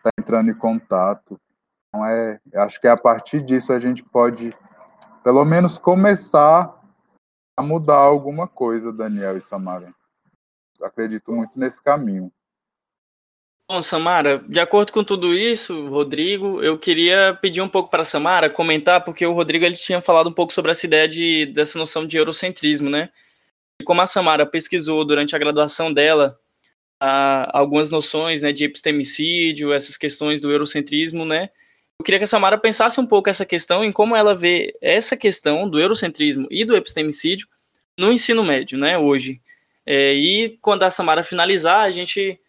[0.03, 1.41] tá entrando em contato.
[1.89, 4.55] Então, é, acho que é a partir disso a gente pode,
[5.23, 6.71] pelo menos, começar
[7.57, 9.91] a mudar alguma coisa, Daniel e Samara.
[10.83, 12.31] acredito muito nesse caminho.
[13.68, 18.05] Bom, Samara, de acordo com tudo isso, Rodrigo, eu queria pedir um pouco para a
[18.05, 21.80] Samara comentar, porque o Rodrigo ele tinha falado um pouco sobre essa ideia de, dessa
[21.80, 23.09] noção de eurocentrismo, né?
[23.82, 26.38] E como a Samara pesquisou durante a graduação dela
[26.99, 31.49] a, algumas noções né, de epistemicídio, essas questões do eurocentrismo, né?
[31.99, 35.18] Eu queria que a Samara pensasse um pouco essa questão em como ela vê essa
[35.18, 37.47] questão do eurocentrismo e do epistemicídio
[37.97, 39.41] no ensino médio, né, hoje.
[39.88, 42.39] É, e quando a Samara finalizar, a gente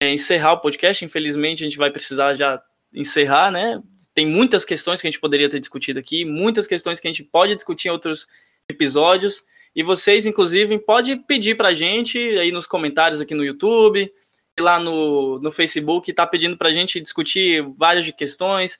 [0.00, 1.04] é, encerrar o podcast.
[1.04, 3.82] Infelizmente, a gente vai precisar já encerrar, né?
[4.14, 7.24] Tem muitas questões que a gente poderia ter discutido aqui, muitas questões que a gente
[7.24, 8.26] pode discutir em outros
[8.68, 9.42] episódios.
[9.74, 14.10] E vocês, inclusive, podem pedir para a gente aí nos comentários aqui no YouTube,
[14.60, 18.78] lá no, no Facebook, tá pedindo para a gente discutir várias questões.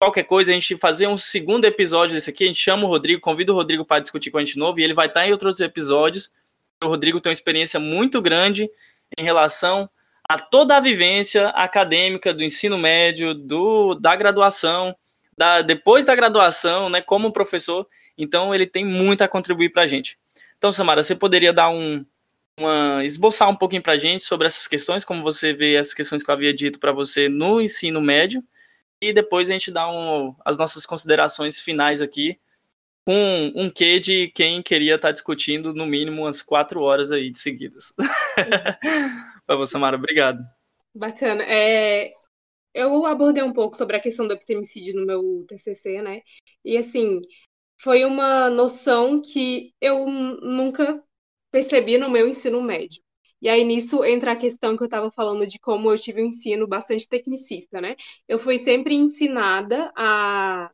[0.00, 3.20] Qualquer coisa, a gente fazer um segundo episódio desse aqui, a gente chama o Rodrigo,
[3.20, 5.60] convida o Rodrigo para discutir com a gente novo, e ele vai estar em outros
[5.60, 6.32] episódios.
[6.82, 8.70] O Rodrigo tem uma experiência muito grande
[9.18, 9.88] em relação
[10.28, 14.94] a toda a vivência acadêmica do ensino médio, do, da graduação,
[15.36, 17.86] da, depois da graduação, né, como professor.
[18.16, 20.18] Então, ele tem muito a contribuir para a gente.
[20.56, 22.04] Então, Samara, você poderia dar um,
[22.58, 26.22] uma, esboçar um pouquinho para a gente sobre essas questões, como você vê essas questões
[26.22, 28.44] que eu havia dito para você no ensino médio,
[29.00, 32.38] e depois a gente dá um, as nossas considerações finais aqui,
[33.04, 37.30] com um quê de quem queria estar tá discutindo no mínimo umas quatro horas aí
[37.30, 37.92] de seguidas.
[39.52, 40.42] Para você, Mara, obrigado.
[40.94, 41.44] Bacana.
[41.44, 42.10] É,
[42.72, 46.22] eu abordei um pouco sobre a questão do epistemicídio no meu TCC, né?
[46.64, 47.20] E assim,
[47.78, 51.04] foi uma noção que eu nunca
[51.50, 53.02] percebi no meu ensino médio.
[53.42, 56.28] E aí nisso entra a questão que eu estava falando de como eu tive um
[56.28, 57.94] ensino bastante tecnicista, né?
[58.26, 60.70] Eu fui sempre ensinada a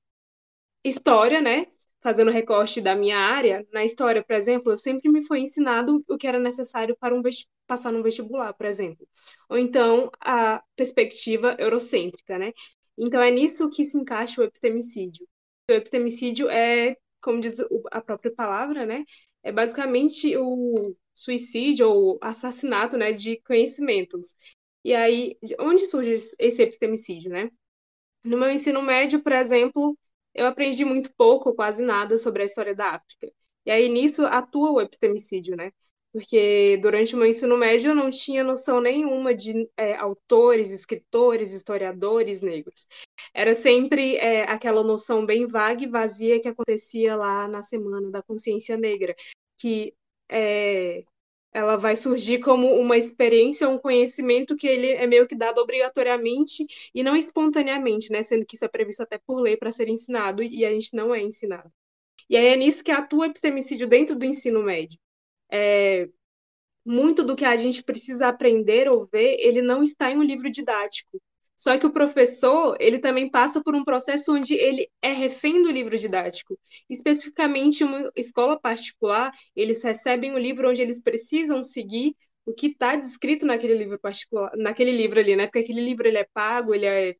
[0.84, 1.66] história, né?
[2.08, 6.26] Fazendo recorte da minha área, na história, por exemplo, sempre me foi ensinado o que
[6.26, 7.20] era necessário para um
[7.66, 9.06] passar no vestibular, por exemplo.
[9.46, 12.54] Ou então a perspectiva eurocêntrica, né?
[12.96, 15.28] Então é nisso que se encaixa o epistemicídio.
[15.70, 17.58] O epistemicídio é, como diz
[17.92, 19.04] a própria palavra, né?
[19.42, 24.34] É basicamente o suicídio ou assassinato, né, de conhecimentos.
[24.82, 27.50] E aí, onde surge esse epistemicídio, né?
[28.24, 29.94] No meu ensino médio, por exemplo,
[30.34, 33.32] eu aprendi muito pouco, quase nada, sobre a história da África.
[33.66, 35.72] E aí nisso atua o epistemicídio, né?
[36.12, 41.52] Porque durante o meu ensino médio eu não tinha noção nenhuma de é, autores, escritores,
[41.52, 42.86] historiadores negros.
[43.34, 48.22] Era sempre é, aquela noção bem vaga e vazia que acontecia lá na Semana da
[48.22, 49.14] Consciência Negra,
[49.58, 49.94] que
[50.30, 51.04] é,
[51.58, 56.66] ela vai surgir como uma experiência, um conhecimento que ele é meio que dado obrigatoriamente
[56.94, 58.22] e não espontaneamente, né?
[58.22, 61.14] Sendo que isso é previsto até por lei para ser ensinado e a gente não
[61.14, 61.70] é ensinado.
[62.30, 64.98] E aí é nisso que atua o epistemicídio dentro do ensino médio.
[65.50, 66.08] É,
[66.84, 70.50] muito do que a gente precisa aprender ou ver, ele não está em um livro
[70.50, 71.20] didático.
[71.58, 75.70] Só que o professor, ele também passa por um processo onde ele é refém do
[75.72, 76.58] livro didático.
[76.88, 82.14] Especificamente, uma escola particular, eles recebem o livro onde eles precisam seguir
[82.46, 85.46] o que está descrito naquele livro particular, naquele livro ali, né?
[85.46, 87.16] Porque aquele livro ele é pago, ele é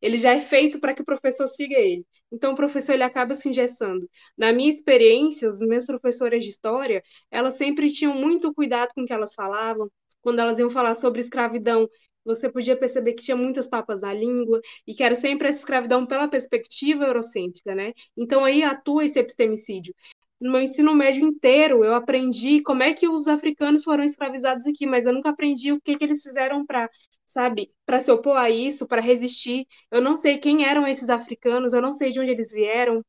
[0.00, 2.04] ele já é feito para que o professor siga ele.
[2.30, 4.08] Então, o professor ele acaba se engessando.
[4.36, 9.06] Na minha experiência, as minhas professoras de história, elas sempre tinham muito cuidado com o
[9.06, 9.90] que elas falavam.
[10.20, 11.88] Quando elas iam falar sobre escravidão,
[12.34, 16.06] você podia perceber que tinha muitas papas à língua e que era sempre essa escravidão
[16.06, 17.92] pela perspectiva eurocêntrica, né?
[18.16, 19.94] Então aí atua esse epistemicídio.
[20.40, 24.86] No meu ensino médio inteiro, eu aprendi como é que os africanos foram escravizados aqui,
[24.86, 26.88] mas eu nunca aprendi o que, que eles fizeram para,
[27.26, 29.66] sabe, para se opor a isso, para resistir.
[29.90, 33.04] Eu não sei quem eram esses africanos, eu não sei de onde eles vieram.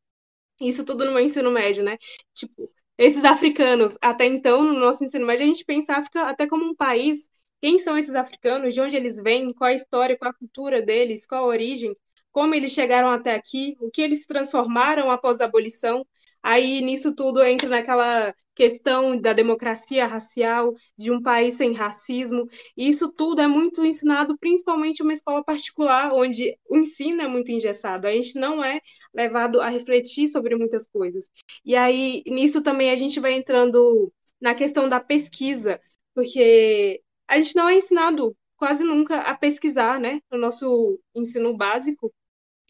[0.62, 1.98] Isso tudo no meu ensino médio, né?
[2.34, 6.48] Tipo, esses africanos, até então, no nosso ensino médio, a gente pensa a África até
[6.48, 7.30] como um país
[7.62, 8.74] quem são esses africanos?
[8.74, 9.54] De onde eles vêm?
[9.54, 11.26] Qual a história, qual a cultura deles?
[11.26, 11.96] Qual a origem?
[12.32, 13.76] Como eles chegaram até aqui?
[13.80, 16.06] O que eles transformaram após a abolição?
[16.42, 22.46] Aí nisso tudo entra naquela questão da democracia racial, de um país sem racismo.
[22.76, 27.52] Isso tudo é muito ensinado principalmente em uma escola particular, onde o ensino é muito
[27.52, 28.08] engessado.
[28.08, 28.82] A gente não é
[29.14, 31.30] levado a refletir sobre muitas coisas.
[31.64, 35.80] E aí nisso também a gente vai entrando na questão da pesquisa,
[36.14, 40.20] porque a gente não é ensinado quase nunca a pesquisar, né?
[40.32, 42.12] No nosso ensino básico,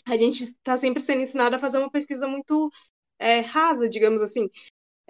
[0.06, 2.72] a gente está sempre sendo ensinado a fazer uma pesquisa muito
[3.20, 4.50] é, rasa, digamos assim.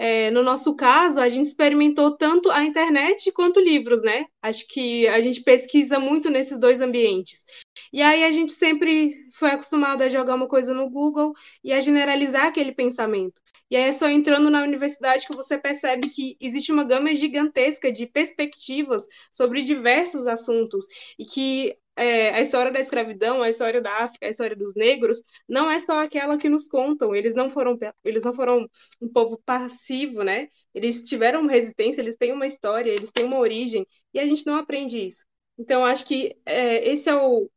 [0.01, 4.25] É, no nosso caso, a gente experimentou tanto a internet quanto livros, né?
[4.41, 7.45] Acho que a gente pesquisa muito nesses dois ambientes.
[7.91, 11.81] E aí a gente sempre foi acostumado a jogar uma coisa no Google e a
[11.81, 13.41] generalizar aquele pensamento.
[13.69, 17.91] E aí é só entrando na universidade que você percebe que existe uma gama gigantesca
[17.91, 20.85] de perspectivas sobre diversos assuntos
[21.19, 25.21] e que é, a história da escravidão, a história da África, a história dos negros,
[25.47, 27.13] não é só aquela que nos contam.
[27.13, 28.69] Eles não foram, eles não foram
[29.01, 30.47] um povo passivo, né?
[30.73, 34.55] Eles tiveram resistência, eles têm uma história, eles têm uma origem, e a gente não
[34.55, 35.25] aprende isso.
[35.57, 37.49] Então, acho que é, esse é o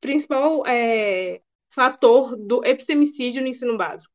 [0.00, 1.40] principal é,
[1.70, 4.14] fator do epistemicídio no ensino básico.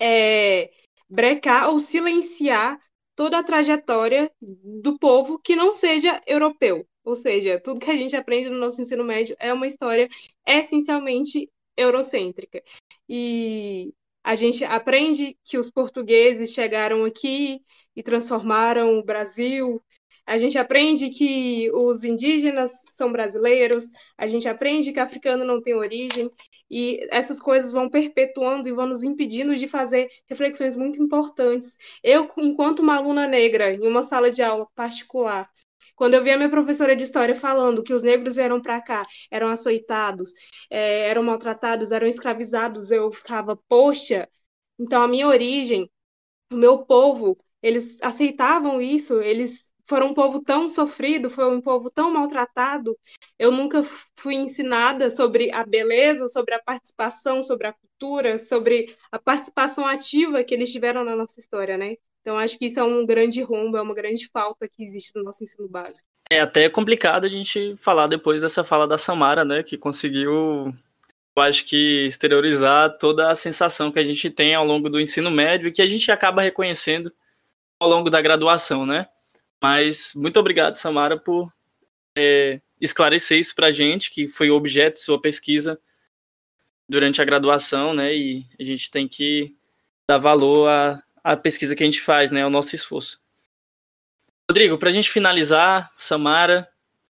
[0.00, 0.70] É
[1.08, 2.78] brecar ou silenciar
[3.14, 6.86] toda a trajetória do povo que não seja europeu.
[7.04, 10.08] Ou seja, tudo que a gente aprende no nosso ensino médio é uma história
[10.46, 12.62] essencialmente eurocêntrica.
[13.08, 13.92] E
[14.22, 17.60] a gente aprende que os portugueses chegaram aqui
[17.94, 19.82] e transformaram o Brasil.
[20.26, 23.84] A gente aprende que os indígenas são brasileiros,
[24.16, 26.30] a gente aprende que africano não tem origem,
[26.70, 31.76] e essas coisas vão perpetuando e vão nos impedindo de fazer reflexões muito importantes.
[32.02, 35.50] Eu, enquanto uma aluna negra, em uma sala de aula particular,
[35.94, 39.04] quando eu vi a minha professora de história falando que os negros vieram para cá,
[39.30, 40.32] eram açoitados,
[40.70, 44.28] é, eram maltratados, eram escravizados, eu ficava, poxa,
[44.78, 45.90] então a minha origem,
[46.52, 51.90] o meu povo, eles aceitavam isso, eles foram um povo tão sofrido, foi um povo
[51.90, 52.98] tão maltratado.
[53.38, 53.82] Eu nunca
[54.16, 60.42] fui ensinada sobre a beleza, sobre a participação, sobre a cultura, sobre a participação ativa
[60.44, 61.96] que eles tiveram na nossa história, né?
[62.24, 65.22] Então, acho que isso é um grande rombo, é uma grande falta que existe no
[65.22, 66.08] nosso ensino básico.
[66.30, 70.72] É até complicado a gente falar depois dessa fala da Samara, né, que conseguiu,
[71.36, 75.30] eu acho que, exteriorizar toda a sensação que a gente tem ao longo do ensino
[75.30, 77.12] médio e que a gente acaba reconhecendo
[77.78, 79.06] ao longo da graduação, né?
[79.62, 81.52] Mas muito obrigado, Samara, por
[82.16, 85.78] é, esclarecer isso para a gente, que foi objeto de sua pesquisa
[86.88, 88.16] durante a graduação, né?
[88.16, 89.54] E a gente tem que
[90.08, 92.44] dar valor a, a pesquisa que a gente faz, né?
[92.46, 93.18] O nosso esforço.
[94.48, 96.68] Rodrigo, para a gente finalizar, Samara,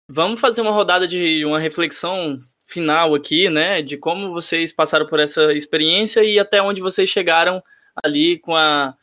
[0.09, 3.83] vamos fazer uma rodada de uma reflexão final aqui, né?
[3.83, 7.61] De como vocês passaram por essa experiência e até onde vocês chegaram
[8.03, 8.95] ali com a.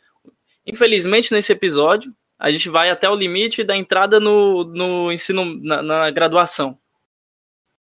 [0.66, 5.82] Infelizmente, nesse episódio, a gente vai até o limite da entrada no, no ensino, na,
[5.82, 6.80] na graduação.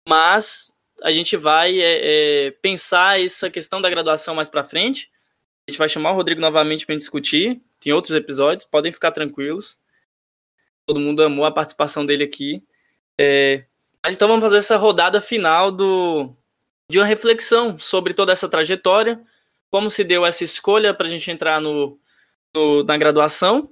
[0.09, 2.01] Mas a gente vai é,
[2.47, 5.14] é, pensar essa questão da graduação mais para frente
[5.67, 7.61] a gente vai chamar o Rodrigo novamente para discutir.
[7.81, 9.79] Tem outros episódios, podem ficar tranquilos.
[10.87, 12.62] Todo mundo amou a participação dele aqui.
[13.19, 13.65] É...
[14.05, 16.31] Mas então vamos fazer essa rodada final do...
[16.91, 19.23] de uma reflexão sobre toda essa trajetória,
[19.71, 21.99] como se deu essa escolha para a gente entrar no,
[22.55, 23.71] no, na graduação,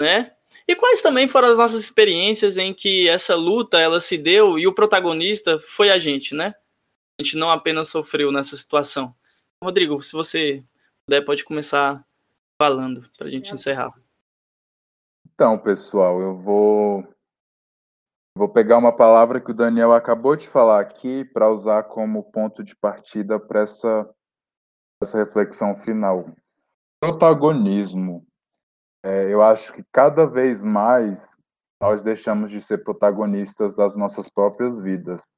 [0.00, 0.32] né?
[0.66, 4.66] E quais também foram as nossas experiências em que essa luta ela se deu e
[4.66, 6.54] o protagonista foi a gente, né?
[7.18, 9.14] A gente não apenas sofreu nessa situação.
[9.62, 10.64] Rodrigo, se você
[11.06, 12.04] puder, pode começar
[12.58, 13.90] falando para a gente encerrar.
[15.26, 17.06] Então, pessoal, eu vou
[18.36, 22.64] vou pegar uma palavra que o Daniel acabou de falar aqui para usar como ponto
[22.64, 24.08] de partida para essa
[25.02, 26.34] essa reflexão final.
[27.00, 28.26] Protagonismo.
[29.04, 31.36] É, eu acho que cada vez mais
[31.80, 35.30] nós deixamos de ser protagonistas das nossas próprias vidas.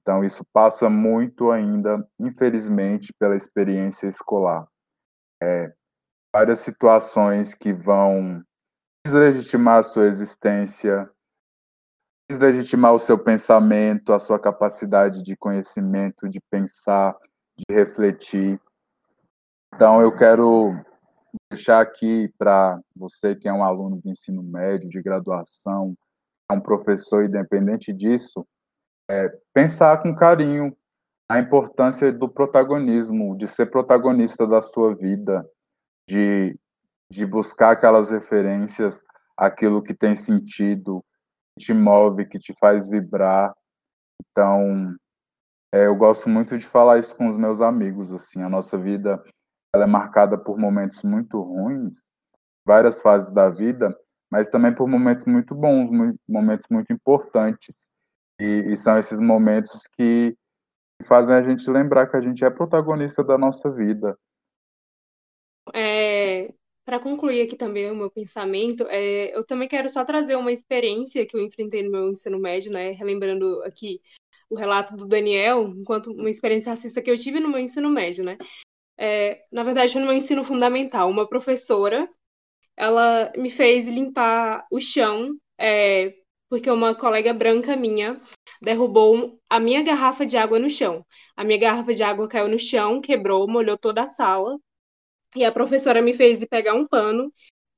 [0.00, 4.66] Então, isso passa muito ainda, infelizmente, pela experiência escolar
[5.42, 5.72] é,
[6.34, 8.42] várias situações que vão
[9.04, 11.10] deslegitimar a sua existência,
[12.30, 17.16] deslegitimar o seu pensamento, a sua capacidade de conhecimento, de pensar,
[17.56, 18.60] de refletir.
[19.74, 20.74] Então, eu quero
[21.50, 25.94] deixar aqui para você que é um aluno de ensino médio, de graduação,
[26.50, 28.46] é um professor, independente disso,
[29.10, 30.76] é, pensar com carinho
[31.28, 35.46] a importância do protagonismo, de ser protagonista da sua vida,
[36.08, 36.58] de,
[37.10, 39.04] de buscar aquelas referências,
[39.36, 41.04] aquilo que tem sentido,
[41.58, 43.54] que te move, que te faz vibrar.
[44.20, 44.96] Então,
[45.72, 48.10] é, eu gosto muito de falar isso com os meus amigos.
[48.10, 49.22] Assim, a nossa vida
[49.74, 52.02] ela é marcada por momentos muito ruins,
[52.66, 53.94] várias fases da vida,
[54.30, 57.76] mas também por momentos muito bons, muito, momentos muito importantes.
[58.40, 60.34] E, e são esses momentos que
[61.04, 64.18] fazem a gente lembrar que a gente é protagonista da nossa vida.
[65.74, 66.52] É,
[66.84, 71.26] para concluir aqui também o meu pensamento, é, eu também quero só trazer uma experiência
[71.26, 72.90] que eu enfrentei no meu ensino médio, né?
[72.92, 74.00] Relembrando aqui
[74.48, 78.24] o relato do Daniel, enquanto uma experiência racista que eu tive no meu ensino médio,
[78.24, 78.38] né?
[78.96, 82.08] É, na verdade, no meu ensino fundamental, uma professora,
[82.76, 86.14] ela me fez limpar o chão, é,
[86.48, 88.18] porque uma colega branca minha
[88.60, 91.04] derrubou a minha garrafa de água no chão.
[91.36, 94.58] A minha garrafa de água caiu no chão, quebrou, molhou toda a sala.
[95.36, 97.32] E a professora me fez pegar um pano,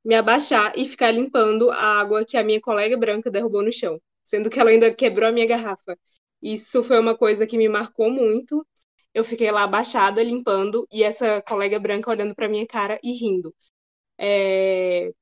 [0.04, 4.00] me abaixar e ficar limpando a água que a minha colega branca derrubou no chão,
[4.24, 5.98] sendo que ela ainda quebrou a minha garrafa.
[6.42, 8.66] Isso foi uma coisa que me marcou muito.
[9.14, 13.54] Eu fiquei lá abaixada, limpando, e essa colega branca olhando para minha cara e rindo.
[14.18, 15.12] É...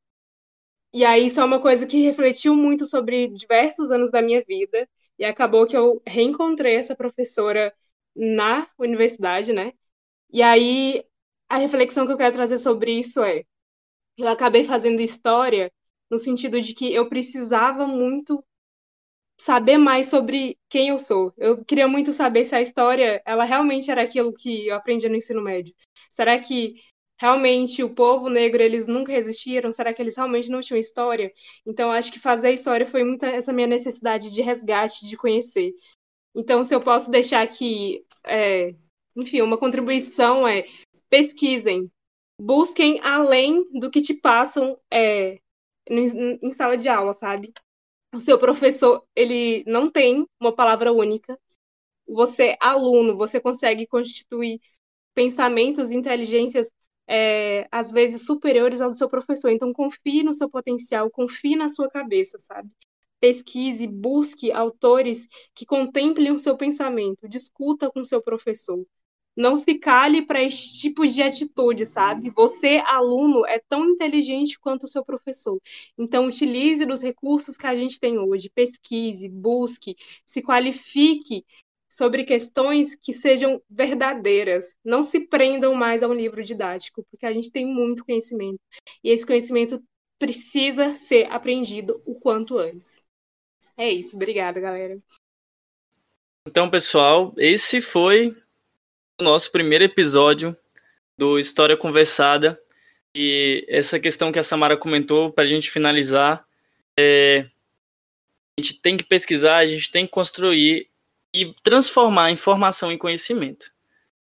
[0.93, 4.89] E aí, isso é uma coisa que refletiu muito sobre diversos anos da minha vida,
[5.19, 7.75] e acabou que eu reencontrei essa professora
[8.15, 9.73] na universidade, né?
[10.33, 11.05] E aí,
[11.49, 13.45] a reflexão que eu quero trazer sobre isso é:
[14.19, 15.73] eu acabei fazendo história
[16.11, 18.45] no sentido de que eu precisava muito
[19.39, 21.33] saber mais sobre quem eu sou.
[21.37, 25.17] Eu queria muito saber se a história, ela realmente era aquilo que eu aprendi no
[25.17, 25.75] ensino médio.
[26.11, 26.75] Será que
[27.19, 29.73] realmente o povo negro eles nunca resistiram?
[29.73, 31.33] Será que eles realmente não tinham história?
[31.67, 35.75] Então acho que fazer história foi muito essa minha necessidade de resgate, de conhecer.
[36.35, 38.75] Então se eu posso deixar aqui, é,
[39.17, 40.67] enfim, uma contribuição é
[41.11, 41.91] pesquisem,
[42.41, 45.39] busquem além do que te passam é,
[45.89, 47.53] em, em sala de aula, sabe?
[48.15, 51.39] O seu professor, ele não tem uma palavra única.
[52.07, 54.61] Você, aluno, você consegue constituir
[55.15, 56.71] pensamentos, inteligências,
[57.09, 59.51] é, às vezes superiores ao do seu professor.
[59.51, 62.71] Então, confie no seu potencial, confie na sua cabeça, sabe?
[63.21, 68.85] Pesquise, busque autores que contemplem o seu pensamento, discuta com o seu professor
[69.39, 72.29] não se cale para esse tipo de atitude, sabe?
[72.31, 75.61] Você, aluno, é tão inteligente quanto o seu professor.
[75.97, 78.51] Então, utilize os recursos que a gente tem hoje.
[78.53, 79.95] Pesquise, busque,
[80.27, 81.45] se qualifique
[81.99, 84.77] sobre questões que sejam verdadeiras.
[84.85, 88.61] Não se prendam mais a um livro didático, porque a gente tem muito conhecimento.
[89.03, 89.83] E esse conhecimento
[90.17, 93.03] precisa ser aprendido o quanto antes.
[93.77, 94.15] É isso.
[94.15, 94.97] Obrigada, galera.
[96.47, 98.33] Então, pessoal, esse foi
[99.19, 100.57] o nosso primeiro episódio
[101.17, 102.61] do História Conversada.
[103.13, 106.47] E essa questão que a Samara comentou, para a gente finalizar,
[106.97, 107.41] é,
[108.57, 110.88] a gente tem que pesquisar, a gente tem que construir
[111.43, 113.71] e transformar informação em conhecimento.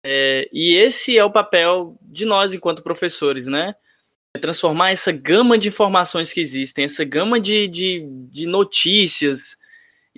[0.03, 3.75] É, e esse é o papel de nós enquanto professores, né?
[4.33, 9.57] É transformar essa gama de informações que existem, essa gama de, de, de notícias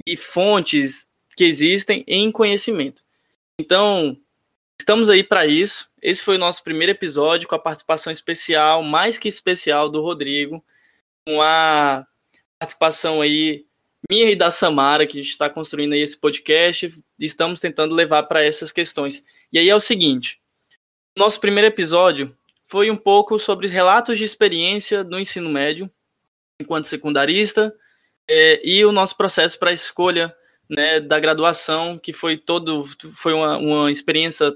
[0.06, 3.04] e fontes que existem em conhecimento.
[3.60, 4.18] Então,
[4.86, 5.90] Estamos aí para isso.
[6.00, 10.64] Esse foi o nosso primeiro episódio com a participação especial, mais que especial, do Rodrigo,
[11.26, 12.06] com a
[12.60, 13.65] participação aí
[14.10, 18.24] minha e da Samara, que a gente está construindo aí esse podcast, estamos tentando levar
[18.24, 19.24] para essas questões.
[19.52, 20.40] E aí é o seguinte:
[21.18, 22.36] nosso primeiro episódio
[22.66, 25.90] foi um pouco sobre relatos de experiência do ensino médio,
[26.60, 27.74] enquanto secundarista,
[28.28, 30.36] é, e o nosso processo para a escolha
[30.70, 34.56] né, da graduação, que foi todo foi uma, uma experiência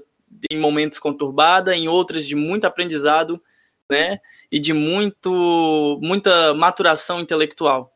[0.50, 3.42] em momentos conturbada, em outras de muito aprendizado,
[3.90, 4.20] né?
[4.50, 7.92] E de muito, muita maturação intelectual.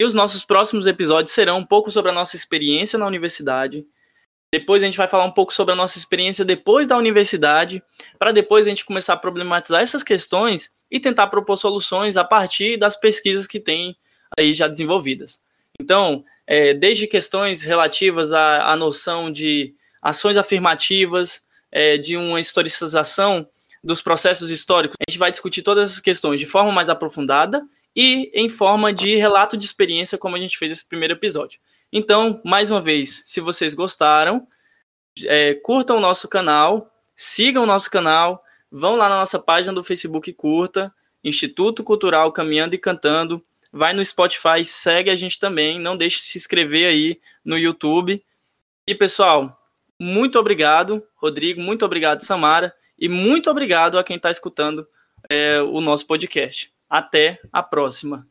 [0.00, 3.84] E os nossos próximos episódios serão um pouco sobre a nossa experiência na universidade.
[4.52, 7.82] Depois a gente vai falar um pouco sobre a nossa experiência depois da universidade,
[8.18, 12.78] para depois a gente começar a problematizar essas questões e tentar propor soluções a partir
[12.78, 13.96] das pesquisas que tem
[14.38, 15.40] aí já desenvolvidas.
[15.80, 23.46] Então, é, desde questões relativas à, à noção de ações afirmativas, é, de uma historicização
[23.82, 27.62] dos processos históricos, a gente vai discutir todas essas questões de forma mais aprofundada
[28.00, 31.58] e em forma de relato de experiência, como a gente fez esse primeiro episódio.
[31.92, 34.46] Então, mais uma vez, se vocês gostaram,
[35.24, 38.40] é, curtam o nosso canal, sigam o nosso canal,
[38.70, 40.94] vão lá na nossa página do Facebook curta,
[41.24, 46.26] Instituto Cultural Caminhando e Cantando, vai no Spotify, segue a gente também, não deixe de
[46.26, 48.24] se inscrever aí no YouTube.
[48.86, 49.60] E pessoal,
[49.98, 51.60] muito obrigado, Rodrigo.
[51.60, 52.72] Muito obrigado, Samara.
[52.96, 54.86] E muito obrigado a quem está escutando
[55.28, 56.72] é, o nosso podcast.
[56.88, 58.26] Até a próxima.